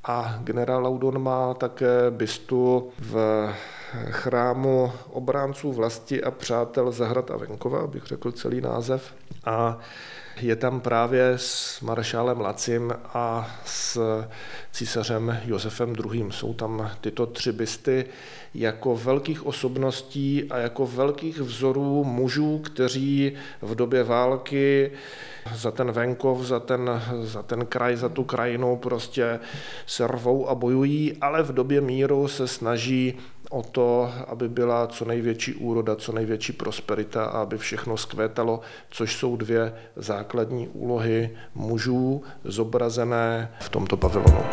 A 0.04 0.38
generál 0.44 0.82
Laudon 0.82 1.22
má 1.22 1.54
také 1.54 2.10
bystu 2.10 2.90
v 2.98 3.48
chrámu 4.10 4.92
obránců 5.10 5.72
vlasti 5.72 6.22
a 6.22 6.30
přátel 6.30 6.92
Zahrad 6.92 7.30
a 7.30 7.36
Venkova, 7.36 7.80
abych 7.80 8.04
řekl 8.06 8.32
celý 8.32 8.60
název. 8.60 9.14
A 9.44 9.78
je 10.40 10.56
tam 10.56 10.80
právě 10.80 11.32
s 11.36 11.80
maršálem 11.80 12.40
Lacim 12.40 12.92
a 13.04 13.56
s 13.64 14.00
císařem 14.72 15.38
Josefem 15.44 15.94
II. 16.12 16.26
Jsou 16.30 16.54
tam 16.54 16.90
tyto 17.00 17.26
tři 17.26 17.52
bysty 17.52 18.04
jako 18.54 18.96
velkých 18.96 19.46
osobností 19.46 20.44
a 20.50 20.58
jako 20.58 20.86
velkých 20.86 21.40
vzorů 21.40 22.04
mužů, 22.04 22.58
kteří 22.58 23.32
v 23.62 23.74
době 23.74 24.04
války 24.04 24.90
za 25.54 25.70
ten 25.70 25.92
venkov, 25.92 26.40
za 26.40 26.60
ten, 26.60 27.02
za 27.22 27.42
ten 27.42 27.66
kraj, 27.66 27.96
za 27.96 28.08
tu 28.08 28.24
krajinu 28.24 28.76
prostě 28.76 29.40
se 29.86 30.06
rvou 30.06 30.48
a 30.48 30.54
bojují, 30.54 31.16
ale 31.20 31.42
v 31.42 31.52
době 31.52 31.80
míru 31.80 32.28
se 32.28 32.48
snaží 32.48 33.18
o 33.50 33.62
to, 33.62 34.12
aby 34.26 34.48
byla 34.48 34.86
co 34.86 35.04
největší 35.04 35.54
úroda, 35.54 35.96
co 35.96 36.12
největší 36.12 36.52
prosperita 36.52 37.24
a 37.24 37.42
aby 37.42 37.58
všechno 37.58 37.96
skvétalo, 37.96 38.60
což 38.90 39.16
jsou 39.16 39.36
dvě 39.36 39.74
základní 39.96 40.68
úlohy 40.68 41.30
mužů 41.54 42.22
zobrazené 42.44 43.52
v 43.60 43.68
tomto 43.68 43.96
pavilonu. 43.96 44.44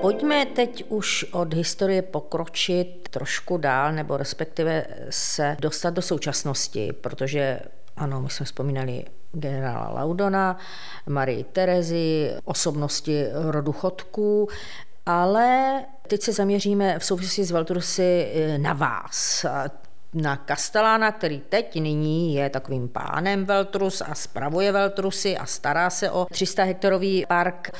Pojďme 0.00 0.46
teď 0.46 0.84
už 0.88 1.24
od 1.32 1.54
historie 1.54 2.02
pokročit 2.02 3.08
trošku 3.10 3.56
dál, 3.56 3.92
nebo 3.92 4.16
respektive 4.16 4.86
se 5.10 5.56
dostat 5.60 5.90
do 5.90 6.02
současnosti, 6.02 6.92
protože 7.00 7.60
ano, 7.96 8.20
my 8.20 8.30
jsme 8.30 8.46
vzpomínali 8.46 9.04
generála 9.32 9.90
Laudona, 9.90 10.58
Marii 11.06 11.44
Terezy, 11.44 12.32
osobnosti 12.44 13.26
rodu 13.32 13.72
Chodků, 13.72 14.48
ale 15.08 15.84
teď 16.08 16.22
se 16.22 16.32
zaměříme 16.32 16.98
v 16.98 17.04
souvislosti 17.04 17.44
s 17.44 17.50
Valtrusy 17.50 18.32
eh, 18.34 18.58
na 18.58 18.72
vás 18.72 19.46
na 20.14 20.36
Kastelána, 20.36 21.12
který 21.12 21.40
teď 21.48 21.80
nyní 21.80 22.34
je 22.34 22.50
takovým 22.50 22.88
pánem 22.88 23.44
Veltrus 23.44 24.00
a 24.00 24.14
spravuje 24.14 24.72
Veltrusy 24.72 25.36
a 25.36 25.46
stará 25.46 25.90
se 25.90 26.10
o 26.10 26.26
300 26.30 26.64
hektarový 26.64 27.24
park. 27.28 27.70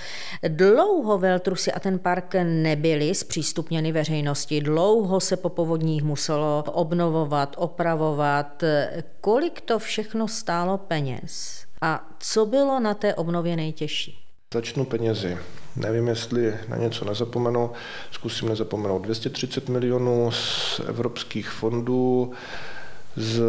Dlouho 0.49 1.19
Veltrusy 1.19 1.73
a 1.73 1.81
ten 1.81 1.99
park 1.99 2.35
nebyly 2.45 3.15
zpřístupněny 3.15 3.93
veřejnosti, 3.93 4.61
dlouho 4.61 5.21
se 5.21 5.37
po 5.37 5.49
povodních 5.49 6.03
muselo 6.03 6.65
obnovovat, 6.67 7.55
opravovat. 7.59 8.65
Kolik 9.21 9.61
to 9.61 9.79
všechno 9.79 10.29
stálo 10.29 10.79
peněz? 10.79 11.65
A 11.81 12.09
co 12.19 12.47
bylo 12.47 12.81
na 12.81 12.95
té 12.95 13.15
obnově 13.15 13.57
nejtěžší? 13.57 14.28
Začnu 14.55 14.85
penězi. 14.85 15.39
Nevím, 15.77 16.09
jestli 16.09 16.55
na 16.69 16.77
něco 16.77 17.05
nezapomenu. 17.05 17.71
Zkusím 18.11 18.49
nezapomenout 18.49 18.99
230 19.03 19.69
milionů 19.69 20.31
z 20.31 20.81
evropských 20.87 21.51
fondů, 21.51 22.33
z 23.17 23.43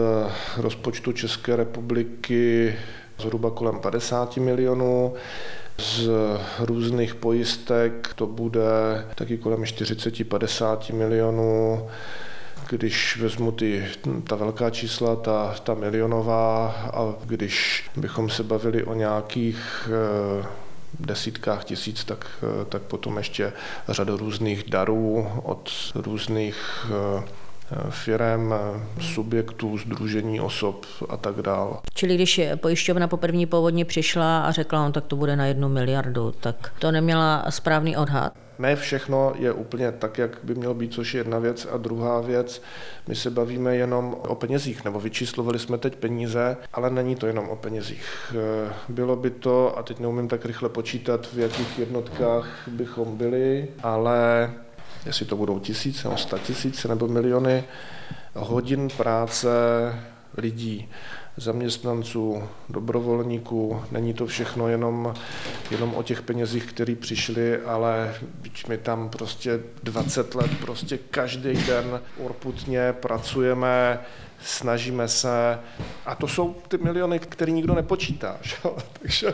rozpočtu 0.58 1.12
České 1.12 1.56
republiky 1.56 2.76
zhruba 3.20 3.52
kolem 3.52 3.80
50 3.80 4.38
milionů, 4.38 5.14
z 5.78 6.10
různých 6.60 7.16
pojistek 7.16 8.14
to 8.16 8.28
bude 8.28 8.62
taky 9.16 9.38
kolem 9.38 9.62
40-50 9.62 10.94
milionů. 10.94 11.88
Když 12.70 13.18
vezmu 13.18 13.52
ty, 13.52 13.86
ta 14.24 14.36
velká 14.36 14.70
čísla, 14.70 15.16
ta, 15.16 15.56
ta 15.64 15.74
milionová 15.74 16.68
a 16.94 17.16
když 17.26 17.84
bychom 17.96 18.30
se 18.30 18.44
bavili 18.44 18.84
o 18.84 18.94
nějakých 18.94 19.90
eh, 20.44 20.69
desítkách 21.00 21.64
tisíc, 21.64 22.04
tak, 22.04 22.28
tak 22.70 22.82
potom 22.82 23.18
ještě 23.18 23.54
řada 23.90 24.16
různých 24.16 24.64
darů 24.70 25.28
od 25.44 25.70
různých 25.96 26.88
eh, 26.90 27.24
firem, 27.90 28.54
subjektů, 29.02 29.78
združení 29.78 30.40
osob 30.40 30.86
a 31.10 31.18
tak 31.18 31.36
dál. 31.36 31.80
Čili 31.94 32.16
když 32.16 32.42
pojišťovna 32.56 33.08
po 33.08 33.18
první 33.18 33.46
povodně 33.46 33.86
přišla 33.86 34.42
a 34.42 34.52
řekla, 34.52 34.86
no 34.86 34.92
tak 34.92 35.06
to 35.06 35.16
bude 35.16 35.36
na 35.36 35.46
jednu 35.46 35.70
miliardu, 35.70 36.32
tak 36.40 36.74
to 36.80 36.92
neměla 36.92 37.46
správný 37.50 37.98
odhad? 37.98 38.34
Ne 38.60 38.76
všechno 38.76 39.34
je 39.38 39.52
úplně 39.52 39.92
tak, 39.92 40.18
jak 40.18 40.40
by 40.44 40.56
mělo 40.56 40.74
být, 40.74 40.94
což 40.94 41.14
je 41.14 41.20
jedna 41.20 41.40
věc. 41.40 41.68
A 41.72 41.78
druhá 41.78 42.22
věc, 42.22 42.62
my 43.08 43.16
se 43.16 43.30
bavíme 43.30 43.76
jenom 43.76 44.16
o 44.28 44.36
penězích, 44.36 44.86
nebo 44.86 45.00
vyčíslovali 45.00 45.60
jsme 45.60 45.78
teď 45.78 45.96
peníze, 45.96 46.58
ale 46.74 46.90
není 46.90 47.16
to 47.16 47.28
jenom 47.28 47.50
o 47.50 47.56
penězích. 47.56 48.06
Eh, 48.32 48.74
bylo 48.90 49.16
by 49.16 49.30
to, 49.30 49.78
a 49.78 49.84
teď 49.84 50.00
neumím 50.00 50.28
tak 50.28 50.46
rychle 50.46 50.70
počítat, 50.70 51.34
v 51.34 51.40
jakých 51.40 51.80
jednotkách 51.80 52.48
bychom 52.68 53.18
byli, 53.18 53.68
ale 53.84 54.52
jestli 55.06 55.26
to 55.26 55.36
budou 55.36 55.60
tisíce, 55.60 56.08
nebo 56.08 56.18
sta 56.18 56.38
tisíce, 56.38 56.88
nebo 56.88 57.08
miliony 57.08 57.64
hodin 58.36 58.88
práce 58.98 59.50
lidí, 60.38 60.90
zaměstnanců, 61.40 62.44
dobrovolníků. 62.70 63.82
Není 63.92 64.14
to 64.14 64.28
všechno 64.28 64.68
jenom, 64.68 65.14
jenom 65.72 65.96
o 65.96 66.04
těch 66.04 66.22
penězích, 66.22 66.66
které 66.66 66.96
přišly, 66.96 67.62
ale 67.62 68.16
my 68.68 68.78
tam 68.78 69.10
prostě 69.10 69.60
20 69.84 70.36
let, 70.36 70.52
prostě 70.62 70.98
každý 70.98 71.54
den 71.54 72.02
urputně 72.18 72.94
pracujeme, 72.94 74.00
snažíme 74.42 75.08
se 75.08 75.60
a 76.06 76.16
to 76.16 76.28
jsou 76.28 76.56
ty 76.68 76.78
miliony, 76.78 77.20
které 77.20 77.52
nikdo 77.52 77.76
nepočítá. 77.76 78.38
Že? 78.42 78.56
Takže 79.02 79.34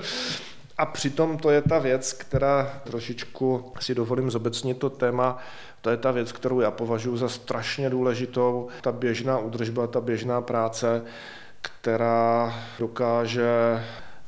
a 0.77 0.85
přitom 0.85 1.37
to 1.37 1.49
je 1.49 1.61
ta 1.61 1.79
věc, 1.79 2.13
která 2.13 2.81
trošičku 2.83 3.71
si 3.79 3.95
dovolím 3.95 4.31
zobecnit 4.31 4.77
to 4.77 4.89
téma, 4.89 5.37
to 5.81 5.89
je 5.89 5.97
ta 5.97 6.11
věc, 6.11 6.31
kterou 6.31 6.59
já 6.59 6.71
považuji 6.71 7.17
za 7.17 7.29
strašně 7.29 7.89
důležitou, 7.89 8.67
ta 8.81 8.91
běžná 8.91 9.37
údržba, 9.37 9.87
ta 9.87 10.01
běžná 10.01 10.41
práce, 10.41 11.01
která 11.65 12.53
dokáže 12.79 13.81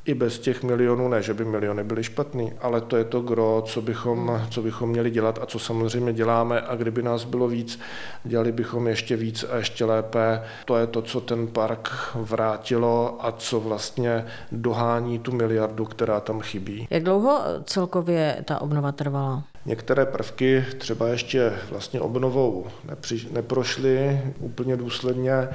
i 0.04 0.14
bez 0.14 0.38
těch 0.38 0.62
milionů, 0.62 1.08
ne, 1.08 1.22
že 1.22 1.34
by 1.34 1.44
miliony 1.44 1.84
byly 1.84 2.04
špatný, 2.04 2.52
ale 2.60 2.80
to 2.80 2.96
je 2.96 3.04
to 3.04 3.20
gro, 3.20 3.62
co 3.66 3.82
bychom, 3.82 4.42
co 4.50 4.62
bychom 4.62 4.90
měli 4.90 5.10
dělat 5.10 5.38
a 5.42 5.46
co 5.46 5.58
samozřejmě 5.58 6.12
děláme 6.12 6.60
a 6.60 6.76
kdyby 6.76 7.02
nás 7.02 7.24
bylo 7.24 7.48
víc, 7.48 7.80
dělali 8.24 8.52
bychom 8.52 8.86
ještě 8.86 9.16
víc 9.16 9.44
a 9.50 9.56
ještě 9.56 9.84
lépe. 9.84 10.42
To 10.64 10.76
je 10.76 10.86
to, 10.86 11.02
co 11.02 11.20
ten 11.20 11.46
park 11.46 11.90
vrátilo 12.14 13.18
a 13.20 13.32
co 13.32 13.60
vlastně 13.60 14.24
dohání 14.52 15.18
tu 15.18 15.32
miliardu, 15.32 15.84
která 15.84 16.20
tam 16.20 16.40
chybí. 16.40 16.86
Jak 16.90 17.02
dlouho 17.02 17.40
celkově 17.64 18.42
ta 18.44 18.60
obnova 18.60 18.92
trvala? 18.92 19.42
Některé 19.66 20.06
prvky 20.06 20.64
třeba 20.78 21.08
ještě 21.08 21.52
vlastně 21.70 22.00
obnovou 22.00 22.66
nepři, 22.84 23.28
neprošly 23.32 24.22
úplně 24.40 24.76
důsledně, 24.76 25.48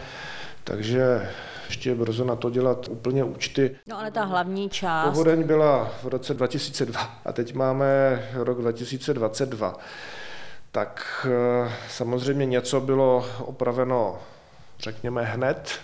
takže 0.63 1.29
ještě 1.67 1.89
je 1.89 1.95
brzo 1.95 2.25
na 2.25 2.35
to 2.35 2.49
dělat 2.49 2.87
úplně 2.87 3.23
účty. 3.23 3.75
No 3.87 3.99
ale 3.99 4.11
ta 4.11 4.23
hlavní 4.23 4.69
část... 4.69 5.09
Povodeň 5.09 5.43
byla 5.43 5.91
v 6.03 6.07
roce 6.07 6.33
2002 6.33 6.99
a 7.25 7.33
teď 7.33 7.53
máme 7.53 8.23
rok 8.33 8.61
2022. 8.61 9.77
Tak 10.71 11.27
eh, 11.29 11.71
samozřejmě 11.89 12.45
něco 12.45 12.81
bylo 12.81 13.25
opraveno 13.39 14.19
řekněme 14.83 15.23
hned, 15.23 15.79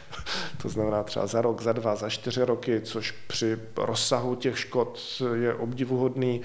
to 0.61 0.69
znamená 0.69 1.03
třeba 1.03 1.27
za 1.27 1.41
rok, 1.41 1.61
za 1.61 1.73
dva, 1.73 1.95
za 1.95 2.09
čtyři 2.09 2.43
roky, 2.43 2.81
což 2.81 3.11
při 3.11 3.59
rozsahu 3.77 4.35
těch 4.35 4.59
škod 4.59 4.99
je 5.33 5.53
obdivuhodný. 5.53 6.41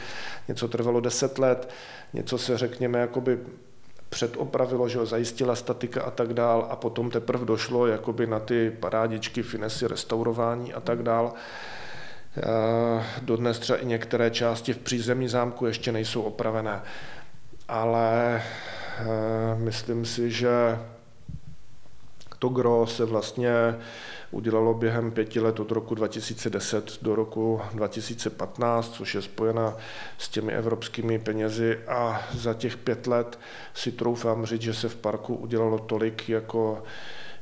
Něco 0.48 0.68
trvalo 0.68 1.00
deset 1.00 1.38
let, 1.38 1.70
něco 2.12 2.38
se 2.38 2.58
řekněme 2.58 2.98
jakoby 2.98 3.38
předopravilo, 4.14 4.88
že 4.88 4.98
ho 4.98 5.06
zajistila 5.06 5.56
statika 5.56 6.02
a 6.02 6.10
tak 6.10 6.34
dál 6.34 6.66
a 6.70 6.76
potom 6.76 7.10
teprve 7.10 7.44
došlo 7.44 7.86
jakoby 7.86 8.26
na 8.26 8.40
ty 8.40 8.70
parádičky, 8.80 9.42
finesy, 9.42 9.88
restaurování 9.88 10.74
a 10.74 10.80
tak 10.80 11.02
dál. 11.02 11.32
Dodnes 13.22 13.58
třeba 13.58 13.78
i 13.78 13.86
některé 13.86 14.30
části 14.30 14.72
v 14.72 14.78
přízemí 14.78 15.28
zámku 15.28 15.66
ještě 15.66 15.92
nejsou 15.92 16.22
opravené, 16.22 16.82
ale 17.68 18.42
eh, 18.98 19.04
myslím 19.58 20.04
si, 20.04 20.30
že 20.30 20.78
to 22.38 22.48
gro 22.48 22.86
se 22.86 23.04
vlastně 23.04 23.50
udělalo 24.34 24.74
během 24.74 25.10
pěti 25.10 25.40
let 25.40 25.60
od 25.60 25.70
roku 25.70 25.94
2010 25.94 27.02
do 27.02 27.14
roku 27.14 27.60
2015, 27.74 28.94
což 28.94 29.14
je 29.14 29.22
spojena 29.22 29.76
s 30.18 30.28
těmi 30.28 30.52
evropskými 30.52 31.18
penězi 31.18 31.78
a 31.88 32.22
za 32.34 32.54
těch 32.54 32.76
pět 32.76 33.06
let 33.06 33.38
si 33.74 33.92
troufám 33.92 34.46
říct, 34.46 34.62
že 34.62 34.74
se 34.74 34.88
v 34.88 34.96
parku 34.96 35.34
udělalo 35.34 35.78
tolik 35.78 36.28
jako 36.28 36.82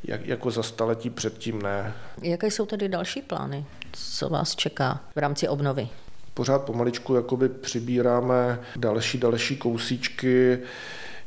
jak, 0.05 0.27
jako 0.27 0.51
za 0.51 0.63
staletí 0.63 1.11
předtím 1.11 1.63
ne. 1.63 1.95
Jaké 2.23 2.47
jsou 2.47 2.67
tedy 2.67 2.89
další 2.89 3.23
plány? 3.23 3.65
Co 3.93 4.29
vás 4.29 4.57
čeká 4.57 5.01
v 5.15 5.19
rámci 5.19 5.49
obnovy? 5.49 5.89
Pořád 6.35 6.63
pomaličku 6.63 7.15
jakoby 7.15 7.49
přibíráme 7.49 8.61
další, 8.77 9.19
další 9.19 9.57
kousíčky. 9.57 10.59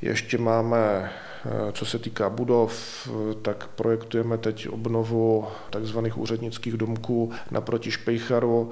Ještě 0.01 0.37
máme 0.37 1.11
co 1.71 1.85
se 1.85 1.99
týká 1.99 2.29
budov, 2.29 2.73
tak 3.41 3.67
projektujeme 3.67 4.37
teď 4.37 4.69
obnovu 4.69 5.47
takzvaných 5.69 6.17
úřednických 6.17 6.73
domků 6.73 7.31
naproti 7.51 7.91
Špejcharu. 7.91 8.71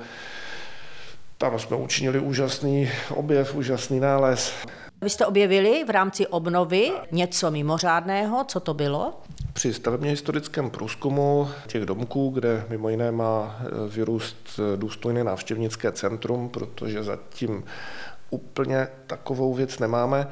Tam 1.38 1.60
jsme 1.60 1.78
učinili 1.78 2.20
úžasný 2.20 2.90
objev, 3.10 3.56
úžasný 3.56 4.00
nález. 4.00 4.54
Vy 5.02 5.10
jste 5.10 5.26
objevili 5.26 5.84
v 5.88 5.90
rámci 5.90 6.28
obnovy 6.28 6.92
něco 7.12 7.52
mimořádného, 7.52 8.44
co 8.44 8.60
to 8.60 8.74
bylo? 8.74 9.14
Při 9.54 9.74
stavebně 9.74 10.10
historickém 10.10 10.70
průzkumu 10.70 11.50
těch 11.68 11.86
domků, 11.86 12.30
kde 12.30 12.66
mimo 12.70 12.90
jiné 12.90 13.12
má 13.12 13.60
eh, 13.60 13.90
vyrůst 13.90 14.38
eh, 14.60 14.78
důstojné 14.78 15.24
návštěvnické 15.24 15.92
centrum, 15.92 16.50
protože 16.50 17.04
zatím 17.04 17.64
úplně 18.30 18.88
takovou 19.08 19.54
věc 19.54 19.80
nemáme, 19.80 20.28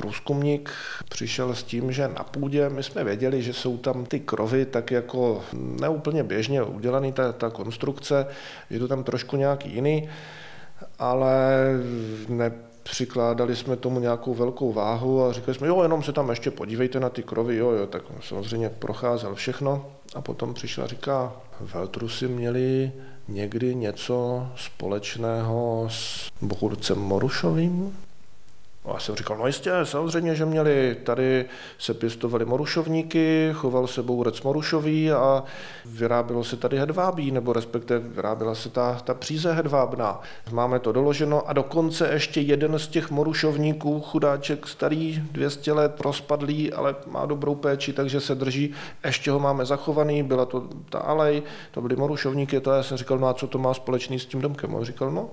Průzkumník 0.00 0.70
přišel 1.08 1.54
s 1.54 1.62
tím, 1.62 1.92
že 1.92 2.08
na 2.08 2.24
půdě 2.24 2.68
my 2.68 2.82
jsme 2.82 3.04
věděli, 3.04 3.42
že 3.42 3.52
jsou 3.52 3.76
tam 3.76 4.04
ty 4.04 4.20
krovy 4.20 4.66
tak 4.66 4.90
jako 4.90 5.42
neúplně 5.52 6.22
běžně 6.22 6.62
udělaný 6.62 7.12
ta, 7.12 7.32
ta 7.32 7.50
konstrukce, 7.50 8.26
že 8.70 8.78
to 8.78 8.88
tam 8.88 9.04
trošku 9.04 9.36
nějaký 9.36 9.74
jiný, 9.74 10.08
ale 10.98 11.38
ne, 12.28 12.52
přikládali 12.82 13.56
jsme 13.56 13.76
tomu 13.76 14.00
nějakou 14.00 14.34
velkou 14.34 14.72
váhu 14.72 15.24
a 15.24 15.32
říkali 15.32 15.54
jsme, 15.54 15.68
jo, 15.68 15.82
jenom 15.82 16.02
se 16.02 16.12
tam 16.12 16.30
ještě 16.30 16.50
podívejte 16.50 17.00
na 17.00 17.08
ty 17.08 17.22
krovy, 17.22 17.56
jo, 17.56 17.70
jo, 17.70 17.86
tak 17.86 18.02
samozřejmě 18.20 18.68
procházel 18.68 19.34
všechno 19.34 19.86
a 20.14 20.20
potom 20.20 20.54
přišel 20.54 20.84
a 20.84 20.86
říká, 20.86 21.32
Veltrusy 21.60 22.28
měli 22.28 22.92
někdy 23.28 23.74
něco 23.74 24.46
společného 24.56 25.88
s 25.90 26.30
Bohurcem 26.40 26.98
Morušovým? 26.98 27.96
A 28.84 28.92
já 28.92 28.98
jsem 28.98 29.16
říkal, 29.16 29.36
no 29.36 29.46
jistě, 29.46 29.72
samozřejmě, 29.84 30.34
že 30.34 30.46
měli, 30.46 30.96
tady 31.04 31.44
se 31.78 31.94
pěstovali 31.94 32.44
morušovníky, 32.44 33.50
choval 33.52 33.86
se 33.86 34.02
bourec 34.02 34.42
morušový 34.42 35.12
a 35.12 35.44
vyrábělo 35.84 36.44
se 36.44 36.56
tady 36.56 36.78
hedvábí, 36.78 37.30
nebo 37.30 37.52
respektive 37.52 38.00
vyráběla 38.00 38.54
se 38.54 38.68
ta, 38.68 39.00
ta 39.04 39.14
příze 39.14 39.52
hedvábná. 39.52 40.20
Máme 40.52 40.78
to 40.78 40.92
doloženo 40.92 41.48
a 41.48 41.52
dokonce 41.52 42.08
ještě 42.12 42.40
jeden 42.40 42.78
z 42.78 42.88
těch 42.88 43.10
morušovníků, 43.10 44.00
chudáček 44.00 44.66
starý, 44.66 45.22
200 45.32 45.72
let, 45.72 46.00
rozpadlý, 46.00 46.72
ale 46.72 46.96
má 47.06 47.26
dobrou 47.26 47.54
péči, 47.54 47.92
takže 47.92 48.20
se 48.20 48.34
drží, 48.34 48.74
ještě 49.04 49.30
ho 49.30 49.38
máme 49.38 49.66
zachovaný, 49.66 50.22
byla 50.22 50.44
to 50.44 50.68
ta 50.88 50.98
alej, 50.98 51.42
to 51.70 51.80
byly 51.80 51.96
morušovníky, 51.96 52.60
to 52.60 52.72
já 52.72 52.82
jsem 52.82 52.96
říkal, 52.96 53.18
no 53.18 53.28
a 53.28 53.34
co 53.34 53.46
to 53.46 53.58
má 53.58 53.74
společný 53.74 54.18
s 54.18 54.26
tím 54.26 54.40
domkem? 54.40 54.74
On 54.74 54.84
říkal, 54.84 55.10
no, 55.10 55.30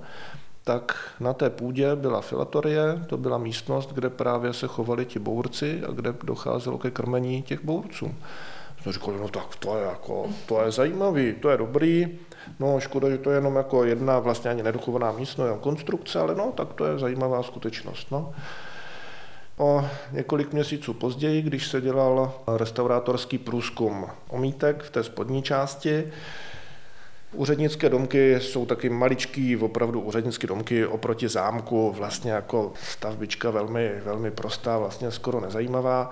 tak 0.68 0.98
na 1.20 1.34
té 1.34 1.50
půdě 1.50 1.96
byla 1.96 2.22
filatorie, 2.22 3.04
to 3.08 3.18
byla 3.18 3.38
místnost, 3.38 3.94
kde 3.94 4.10
právě 4.10 4.54
se 4.54 4.68
chovali 4.68 5.06
ti 5.06 5.20
bourci 5.20 5.82
a 5.88 5.92
kde 5.92 6.14
docházelo 6.24 6.78
ke 6.78 6.92
krmení 6.92 7.42
těch 7.42 7.64
bourců. 7.64 8.16
Jsme 8.82 8.92
říkali, 8.92 9.18
no 9.20 9.28
tak 9.28 9.56
to 9.56 9.78
je, 9.78 9.84
jako, 9.84 10.26
to 10.46 10.62
je 10.62 10.72
zajímavý, 10.72 11.34
to 11.34 11.50
je 11.50 11.58
dobrý, 11.58 12.08
no 12.60 12.80
škoda, 12.80 13.10
že 13.10 13.18
to 13.18 13.30
je 13.32 13.38
jenom 13.38 13.56
jako 13.56 13.84
jedna 13.84 14.20
vlastně 14.20 14.52
ani 14.52 14.64
nedochovaná 14.64 15.12
místnost, 15.12 15.46
jenom 15.46 15.60
konstrukce, 15.60 16.20
ale 16.20 16.36
no, 16.36 16.52
tak 16.56 16.74
to 16.74 16.86
je 16.86 17.00
zajímavá 17.00 17.44
skutečnost. 17.44 18.12
No. 18.12 18.34
O 19.58 19.86
několik 20.12 20.54
měsíců 20.54 20.94
později, 20.94 21.42
když 21.42 21.68
se 21.68 21.82
dělal 21.82 22.34
restaurátorský 22.58 23.38
průzkum 23.38 24.08
omítek 24.30 24.84
v 24.84 24.90
té 24.90 25.04
spodní 25.04 25.44
části, 25.44 26.12
Úřednické 27.34 27.90
domky 27.90 28.40
jsou 28.42 28.66
taky 28.66 28.90
maličký, 28.90 29.58
opravdu 29.58 30.02
úřednické 30.02 30.48
domky 30.48 30.86
oproti 30.86 31.28
zámku, 31.28 31.92
vlastně 31.92 32.32
jako 32.32 32.74
stavbička 32.84 33.52
velmi, 33.52 33.92
velmi 34.06 34.32
prostá, 34.32 34.78
vlastně 34.78 35.12
skoro 35.12 35.40
nezajímavá. 35.40 36.12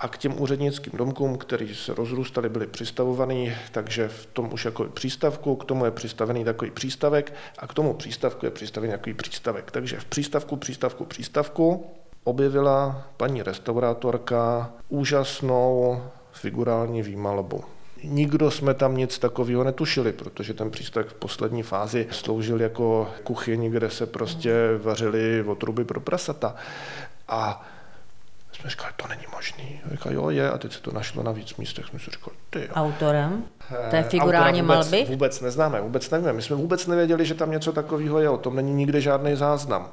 A 0.00 0.08
k 0.08 0.18
těm 0.18 0.42
úřednickým 0.42 0.92
domkům, 0.96 1.38
které 1.38 1.66
se 1.74 1.94
rozrůstaly, 1.94 2.48
byly 2.48 2.66
přistavovaný, 2.66 3.52
takže 3.72 4.08
v 4.08 4.26
tom 4.26 4.52
už 4.52 4.64
jako 4.64 4.84
přístavku, 4.84 5.56
k 5.56 5.64
tomu 5.64 5.84
je 5.84 5.90
přistavený 5.90 6.44
takový 6.44 6.70
přístavek 6.70 7.32
a 7.58 7.66
k 7.66 7.74
tomu 7.74 7.94
přístavku 7.94 8.46
je 8.46 8.50
přistavený 8.50 8.92
takový 8.92 9.14
přístavek. 9.14 9.70
Takže 9.70 10.00
v 10.00 10.04
přístavku, 10.04 10.56
přístavku, 10.56 11.04
přístavku 11.04 11.86
objevila 12.24 13.06
paní 13.16 13.42
restaurátorka 13.42 14.72
úžasnou 14.88 16.02
figurální 16.32 17.02
výmalbu. 17.02 17.64
Nikdo 18.04 18.50
jsme 18.50 18.74
tam 18.74 18.96
nic 18.96 19.18
takového 19.18 19.64
netušili, 19.64 20.12
protože 20.12 20.54
ten 20.54 20.70
přístavek 20.70 21.08
v 21.08 21.14
poslední 21.14 21.62
fázi 21.62 22.06
sloužil 22.10 22.60
jako 22.60 23.10
kuchyň, 23.24 23.70
kde 23.70 23.90
se 23.90 24.06
prostě 24.06 24.52
vařily 24.82 25.42
otruby 25.42 25.84
pro 25.84 26.00
prasata. 26.00 26.54
A 27.28 27.66
jsme 28.52 28.70
říkali, 28.70 28.92
to 28.96 29.08
není 29.08 29.24
možný. 29.32 29.80
Říkali, 29.90 30.14
jo, 30.14 30.30
je, 30.30 30.50
a 30.50 30.58
teď 30.58 30.72
se 30.72 30.80
to 30.80 30.92
našlo 30.92 31.22
na 31.22 31.32
víc 31.32 31.56
místech. 31.56 31.86
Jsme 31.86 31.98
si 31.98 32.10
říkali, 32.10 32.36
ty 32.50 32.60
jo. 32.60 32.74
Autorem 32.74 33.44
té 33.90 34.02
figurální 34.02 34.62
vůbec, 34.62 34.76
malby? 34.76 35.04
Vůbec 35.08 35.40
neznáme, 35.40 35.80
vůbec 35.80 36.10
nevíme. 36.10 36.32
My 36.32 36.42
jsme 36.42 36.56
vůbec 36.56 36.86
nevěděli, 36.86 37.26
že 37.26 37.34
tam 37.34 37.50
něco 37.50 37.72
takového 37.72 38.18
je, 38.18 38.28
o 38.28 38.38
tom 38.38 38.56
není 38.56 38.74
nikde 38.74 39.00
žádný 39.00 39.36
záznam. 39.36 39.90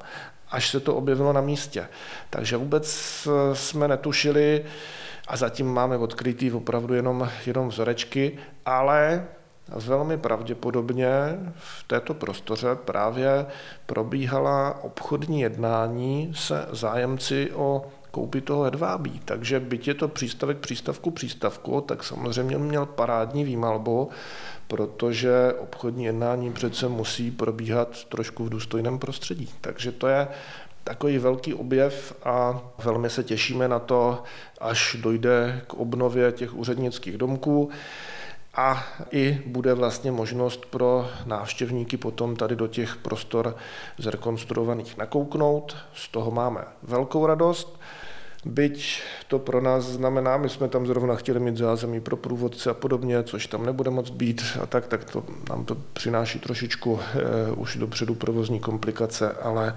až 0.52 0.70
se 0.70 0.80
to 0.80 0.96
objevilo 0.96 1.34
na 1.34 1.42
místě. 1.42 1.88
Takže 2.30 2.58
vůbec 2.58 2.88
jsme 3.54 3.88
netušili, 3.88 4.66
a 5.28 5.38
zatím 5.38 5.68
máme 5.68 5.98
odkrytý 5.98 6.52
opravdu 6.52 6.94
jenom, 6.94 7.30
jenom 7.46 7.68
vzorečky, 7.68 8.38
ale 8.66 9.28
velmi 9.76 10.18
pravděpodobně 10.18 11.10
v 11.56 11.84
této 11.84 12.14
prostoře 12.14 12.76
právě 12.76 13.46
probíhala 13.86 14.84
obchodní 14.84 15.42
jednání 15.42 16.34
se 16.36 16.68
zájemci 16.72 17.52
o 17.52 17.86
koupi 18.12 18.42
toho 18.42 18.64
hedvábí. 18.64 19.22
Takže 19.26 19.60
byť 19.60 19.88
je 19.88 19.94
to 19.94 20.08
přístavek 20.08 20.58
přístavku 20.58 21.12
přístavku, 21.12 21.82
tak 21.82 22.04
samozřejmě 22.04 22.58
měl 22.58 22.86
parádní 22.86 23.44
výmalbu, 23.44 24.10
protože 24.68 25.54
obchodní 25.60 26.06
jednání 26.06 26.54
přece 26.54 26.88
musí 26.88 27.32
probíhat 27.32 28.04
trošku 28.04 28.46
v 28.46 28.50
důstojném 28.50 29.00
prostředí. 29.00 29.50
Takže 29.62 29.92
to 29.92 30.08
je 30.08 30.28
takový 30.88 31.18
velký 31.18 31.54
objev 31.54 32.14
a 32.24 32.62
velmi 32.84 33.10
se 33.10 33.24
těšíme 33.24 33.68
na 33.68 33.80
to, 33.80 34.24
až 34.62 34.98
dojde 35.02 35.62
k 35.68 35.74
obnově 35.74 36.32
těch 36.32 36.54
úřednických 36.54 37.18
domků 37.18 37.70
a 38.56 38.84
i 39.12 39.42
bude 39.46 39.74
vlastně 39.74 40.12
možnost 40.12 40.66
pro 40.66 41.10
návštěvníky 41.26 41.98
potom 41.98 42.36
tady 42.36 42.56
do 42.56 42.68
těch 42.68 42.96
prostor 42.96 43.56
zrekonstruovaných 43.98 44.98
nakouknout. 44.98 45.76
Z 45.94 46.08
toho 46.08 46.32
máme 46.32 46.62
velkou 46.84 47.26
radost. 47.26 47.80
Byť 48.46 49.02
to 49.28 49.40
pro 49.40 49.62
nás 49.62 49.84
znamená, 49.84 50.38
my 50.38 50.50
jsme 50.50 50.68
tam 50.68 50.88
zrovna 50.88 51.16
chtěli 51.16 51.40
mít 51.40 51.58
zázemí 51.58 52.02
pro 52.02 52.18
průvodce 52.18 52.70
a 52.70 52.74
podobně, 52.74 53.24
což 53.24 53.48
tam 53.48 53.66
nebude 53.66 53.90
moc 53.90 54.10
být 54.10 54.42
a 54.64 54.66
tak, 54.66 54.88
tak 54.88 55.04
to 55.04 55.24
nám 55.50 55.66
to 55.66 55.78
přináší 55.94 56.40
trošičku 56.40 57.00
eh, 57.00 57.52
už 57.52 57.76
dopředu 57.76 58.16
provozní 58.16 58.60
komplikace, 58.60 59.32
ale 59.32 59.76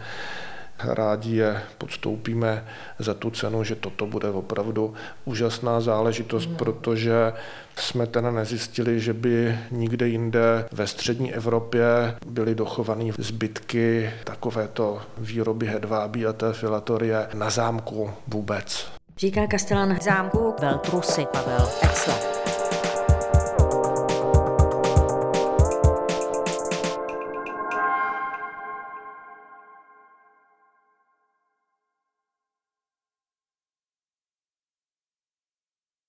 rádi 0.84 1.36
je 1.36 1.62
podstoupíme 1.78 2.64
za 2.98 3.14
tu 3.14 3.30
cenu, 3.30 3.64
že 3.64 3.74
toto 3.74 4.06
bude 4.06 4.28
opravdu 4.28 4.94
úžasná 5.24 5.80
záležitost, 5.80 6.46
mm. 6.46 6.56
protože 6.56 7.32
jsme 7.76 8.06
teda 8.06 8.30
nezjistili, 8.30 9.00
že 9.00 9.12
by 9.12 9.58
nikde 9.70 10.08
jinde 10.08 10.64
ve 10.72 10.86
střední 10.86 11.34
Evropě 11.34 11.84
byly 12.26 12.54
dochované 12.54 13.04
zbytky 13.18 14.10
takovéto 14.24 15.02
výroby 15.18 15.66
hedvábí 15.66 16.26
a 16.26 16.32
té 16.32 16.52
filatorie 16.52 17.28
na 17.34 17.50
zámku 17.50 18.10
vůbec. 18.26 18.86
Říká 19.18 19.46
kastelán 19.46 19.98
zámku 20.02 20.54
Veltrusy 20.60 21.26
Pavel 21.32 21.68
Exler. 21.82 22.39